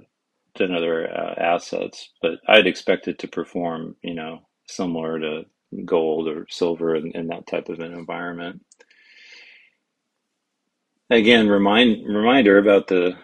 than 0.58 0.74
other 0.74 1.08
uh, 1.10 1.34
assets. 1.38 2.10
But 2.22 2.40
I'd 2.48 2.66
expect 2.66 3.08
it 3.08 3.18
to 3.20 3.28
perform, 3.28 3.96
you 4.02 4.14
know, 4.14 4.40
similar 4.68 5.18
to 5.20 5.42
gold 5.84 6.28
or 6.28 6.46
silver 6.50 6.96
in, 6.96 7.12
in 7.12 7.28
that 7.28 7.46
type 7.46 7.68
of 7.68 7.80
an 7.80 7.94
environment 7.94 8.62
again, 11.10 11.48
remind 11.48 12.06
reminder 12.06 12.58
about 12.58 12.88
the 12.88 13.16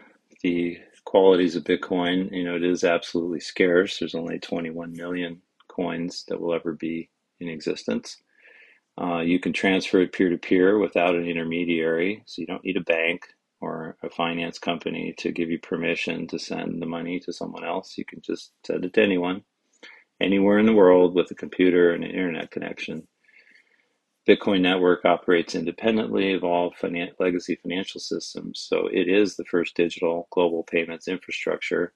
the 0.42 0.78
qualities 1.04 1.56
of 1.56 1.64
Bitcoin. 1.64 2.30
You 2.32 2.44
know, 2.44 2.56
it 2.56 2.64
is 2.64 2.84
absolutely 2.84 3.40
scarce. 3.40 3.98
There's 3.98 4.14
only 4.14 4.38
21 4.38 4.92
million 4.92 5.42
coins 5.68 6.24
that 6.28 6.40
will 6.40 6.54
ever 6.54 6.72
be 6.72 7.10
in 7.40 7.48
existence. 7.48 8.18
Uh, 9.00 9.20
you 9.20 9.38
can 9.38 9.52
transfer 9.52 10.00
it 10.00 10.12
peer 10.12 10.28
to 10.30 10.36
peer 10.38 10.78
without 10.78 11.14
an 11.14 11.26
intermediary, 11.26 12.22
so 12.26 12.40
you 12.40 12.46
don't 12.46 12.64
need 12.64 12.76
a 12.76 12.82
bank 12.82 13.22
or 13.60 13.96
a 14.02 14.10
finance 14.10 14.58
company 14.58 15.14
to 15.18 15.32
give 15.32 15.50
you 15.50 15.58
permission 15.60 16.26
to 16.28 16.38
send 16.38 16.82
the 16.82 16.86
money 16.86 17.20
to 17.20 17.32
someone 17.32 17.64
else. 17.64 17.98
You 17.98 18.04
can 18.06 18.22
just 18.22 18.52
send 18.66 18.84
it 18.84 18.94
to 18.94 19.02
anyone, 19.02 19.44
anywhere 20.20 20.58
in 20.58 20.66
the 20.66 20.74
world 20.74 21.14
with 21.14 21.30
a 21.32 21.36
computer 21.36 21.92
and 21.92 22.04
an 22.04 22.10
internet 22.10 22.50
connection. 22.50 23.08
Bitcoin 24.28 24.62
network 24.62 25.04
operates 25.04 25.56
independently 25.56 26.34
of 26.34 26.44
all 26.44 26.72
finan- 26.80 27.12
legacy 27.20 27.56
financial 27.56 28.00
systems, 28.00 28.60
so 28.60 28.88
it 28.92 29.08
is 29.08 29.36
the 29.36 29.44
first 29.46 29.76
digital 29.76 30.28
global 30.32 30.64
payments 30.64 31.08
infrastructure. 31.08 31.92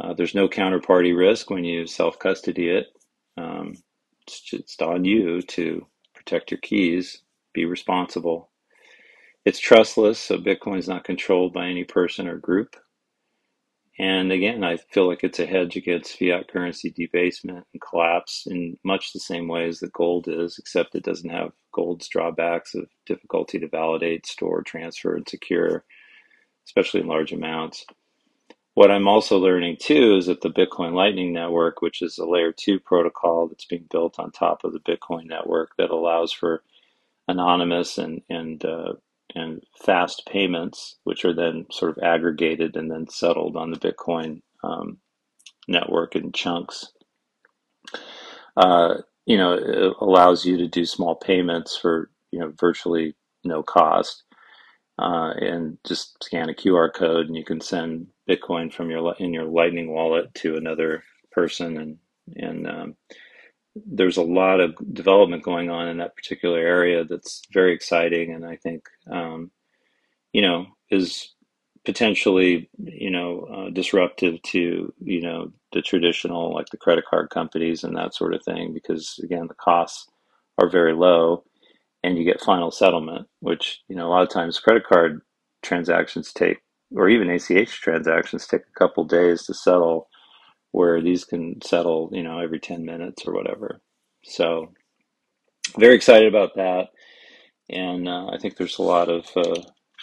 Uh, 0.00 0.14
there's 0.14 0.36
no 0.36 0.48
counterparty 0.48 1.16
risk 1.16 1.50
when 1.50 1.64
you 1.64 1.86
self 1.88 2.20
custody 2.20 2.70
it. 2.70 2.88
Um, 3.38 3.74
it's 4.28 4.40
just 4.42 4.82
on 4.82 5.06
you 5.06 5.42
to 5.42 5.86
protect 6.14 6.52
your 6.52 6.60
keys, 6.60 7.22
be 7.54 7.66
responsible. 7.66 8.51
It's 9.44 9.60
trustless, 9.60 10.20
so 10.20 10.38
Bitcoin 10.38 10.78
is 10.78 10.88
not 10.88 11.04
controlled 11.04 11.52
by 11.52 11.66
any 11.68 11.84
person 11.84 12.28
or 12.28 12.38
group. 12.38 12.76
And 13.98 14.32
again, 14.32 14.64
I 14.64 14.76
feel 14.78 15.08
like 15.08 15.24
it's 15.24 15.40
a 15.40 15.46
hedge 15.46 15.76
against 15.76 16.18
fiat 16.18 16.48
currency 16.48 16.90
debasement 16.90 17.66
and 17.72 17.82
collapse 17.82 18.46
in 18.46 18.78
much 18.84 19.12
the 19.12 19.20
same 19.20 19.48
ways 19.48 19.80
that 19.80 19.92
gold 19.92 20.28
is, 20.28 20.58
except 20.58 20.94
it 20.94 21.04
doesn't 21.04 21.30
have 21.30 21.52
gold's 21.72 22.08
drawbacks 22.08 22.74
of 22.74 22.86
difficulty 23.06 23.58
to 23.60 23.68
validate, 23.68 24.26
store, 24.26 24.62
transfer, 24.62 25.14
and 25.16 25.28
secure, 25.28 25.84
especially 26.66 27.00
in 27.00 27.08
large 27.08 27.32
amounts. 27.32 27.86
What 28.74 28.90
I'm 28.90 29.08
also 29.08 29.38
learning 29.38 29.78
too 29.80 30.16
is 30.16 30.26
that 30.26 30.40
the 30.42 30.50
Bitcoin 30.50 30.94
Lightning 30.94 31.32
Network, 31.32 31.82
which 31.82 32.02
is 32.02 32.18
a 32.18 32.26
layer 32.26 32.52
two 32.52 32.80
protocol 32.80 33.48
that's 33.48 33.66
being 33.66 33.86
built 33.90 34.18
on 34.18 34.30
top 34.32 34.64
of 34.64 34.72
the 34.72 34.80
Bitcoin 34.80 35.26
network 35.26 35.76
that 35.78 35.90
allows 35.90 36.32
for 36.32 36.62
anonymous 37.28 37.98
and, 37.98 38.22
and 38.30 38.64
uh, 38.64 38.94
and 39.34 39.62
fast 39.84 40.24
payments, 40.30 40.96
which 41.04 41.24
are 41.24 41.34
then 41.34 41.66
sort 41.72 41.96
of 41.96 42.04
aggregated 42.04 42.76
and 42.76 42.90
then 42.90 43.08
settled 43.08 43.56
on 43.56 43.70
the 43.72 43.78
Bitcoin 43.78 44.42
um, 44.64 44.98
network 45.68 46.16
in 46.16 46.32
chunks. 46.32 46.92
Uh, 48.56 48.96
you 49.26 49.38
know, 49.38 49.54
it 49.54 49.94
allows 50.00 50.44
you 50.46 50.58
to 50.58 50.68
do 50.68 50.86
small 50.86 51.16
payments 51.16 51.76
for 51.76 52.10
you 52.32 52.40
know 52.40 52.52
virtually 52.58 53.14
no 53.44 53.62
cost. 53.62 54.16
uh, 54.98 55.32
and 55.40 55.78
just 55.86 56.22
scan 56.22 56.50
a 56.50 56.54
QR 56.54 56.92
code, 56.92 57.26
and 57.26 57.36
you 57.36 57.44
can 57.44 57.60
send 57.60 58.06
Bitcoin 58.28 58.72
from 58.72 58.90
your 58.90 59.14
in 59.18 59.32
your 59.32 59.44
Lightning 59.46 59.92
wallet 59.92 60.32
to 60.36 60.56
another 60.56 61.02
person, 61.32 61.76
and 61.78 61.98
and 62.36 62.68
um, 62.68 62.96
there's 63.76 64.18
a 64.18 64.22
lot 64.22 64.60
of 64.60 64.74
development 64.94 65.42
going 65.44 65.70
on 65.70 65.88
in 65.88 65.98
that 65.98 66.16
particular 66.16 66.58
area 66.58 67.04
that's 67.04 67.42
very 67.52 67.74
exciting, 67.74 68.32
and 68.34 68.46
I 68.46 68.56
think 68.56 68.88
um, 69.10 69.50
you 70.34 70.42
know 70.42 70.66
is 70.90 71.34
potentially 71.86 72.70
you 72.78 73.10
know 73.10 73.42
uh, 73.52 73.70
disruptive 73.70 74.42
to 74.44 74.94
you 75.00 75.22
know 75.22 75.52
the 75.72 75.82
traditional 75.82 76.54
like 76.54 76.68
the 76.72 76.78
credit 76.78 77.06
card 77.10 77.30
companies 77.30 77.84
and 77.84 77.96
that 77.96 78.14
sort 78.14 78.34
of 78.34 78.44
thing 78.44 78.74
because 78.74 79.20
again 79.24 79.48
the 79.48 79.54
costs 79.54 80.08
are 80.62 80.70
very 80.70 80.94
low 80.94 81.44
and 82.04 82.18
you 82.18 82.24
get 82.24 82.40
final 82.42 82.70
settlement 82.70 83.28
which 83.40 83.80
you 83.88 83.96
know 83.96 84.08
a 84.08 84.10
lot 84.10 84.22
of 84.24 84.30
times 84.30 84.60
credit 84.60 84.84
card 84.86 85.22
transactions 85.62 86.32
take 86.32 86.58
or 86.96 87.08
even 87.08 87.30
ACH 87.30 87.80
transactions 87.82 88.46
take 88.46 88.62
a 88.62 88.78
couple 88.78 89.04
days 89.04 89.44
to 89.44 89.54
settle 89.54 90.08
where 90.72 91.00
these 91.00 91.24
can 91.24 91.60
settle 91.62 92.10
you 92.12 92.22
know 92.22 92.38
every 92.40 92.60
10 92.60 92.84
minutes 92.84 93.24
or 93.26 93.32
whatever 93.32 93.80
so 94.24 94.72
very 95.78 95.94
excited 95.94 96.28
about 96.28 96.56
that 96.56 96.88
and 97.70 98.08
uh, 98.08 98.26
I 98.26 98.38
think 98.38 98.56
there's 98.56 98.78
a 98.78 98.82
lot 98.82 99.08
of 99.08 99.26
uh, 99.36 99.60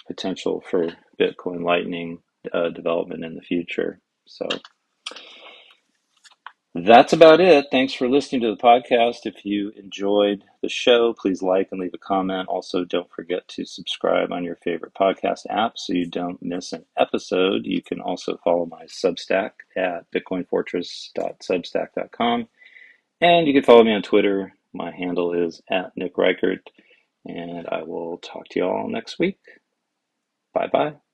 potential 0.08 0.64
for 0.70 0.88
Bitcoin 1.20 1.64
Lightning 1.64 2.20
uh, 2.54 2.70
development 2.70 3.24
in 3.24 3.36
the 3.36 3.42
future. 3.42 4.00
So 4.28 4.48
that's 6.76 7.14
about 7.14 7.42
it. 7.42 7.66
Thanks 7.72 7.94
for 7.94 8.08
listening 8.08 8.42
to 8.42 8.52
the 8.52 8.62
podcast. 8.62 9.26
If 9.26 9.44
you 9.44 9.72
enjoyed 9.76 10.44
the 10.62 10.70
show, 10.70 11.14
please 11.14 11.42
like 11.42 11.70
and 11.72 11.82
leave 11.82 11.96
a 11.96 11.98
comment. 11.98 12.48
Also, 12.48 12.86
don't 12.86 13.12
forget 13.12 13.48
to 13.50 13.66
subscribe 13.66 14.32
on 14.32 14.44
your 14.44 14.58
favorite 14.58 14.94
podcast 14.94 15.48
app 15.50 15.80
so 15.80 15.94
you 15.94 16.06
don't 16.06 16.44
miss 16.44 16.72
an 16.72 16.86
episode. 16.96 17.66
You 17.66 17.82
can 17.82 18.00
also 18.00 18.38
follow 18.44 18.68
my 18.68 18.84
Substack 18.86 19.54
at 19.76 20.06
bitcoinfortress.substack.com. 20.12 22.48
And 23.22 23.48
you 23.48 23.54
can 23.54 23.64
follow 23.64 23.84
me 23.84 23.94
on 23.94 24.04
Twitter. 24.04 24.54
My 24.72 24.92
handle 24.92 25.34
is 25.34 25.64
at 25.72 25.98
Nick 25.98 26.16
Reichert. 26.18 26.70
And 27.26 27.68
I 27.68 27.82
will 27.84 28.20
talk 28.20 28.48
to 28.50 28.60
you 28.60 28.66
all 28.66 28.88
next 28.88 29.18
week. 29.18 29.40
Bye 30.54 30.68
bye. 30.68 31.09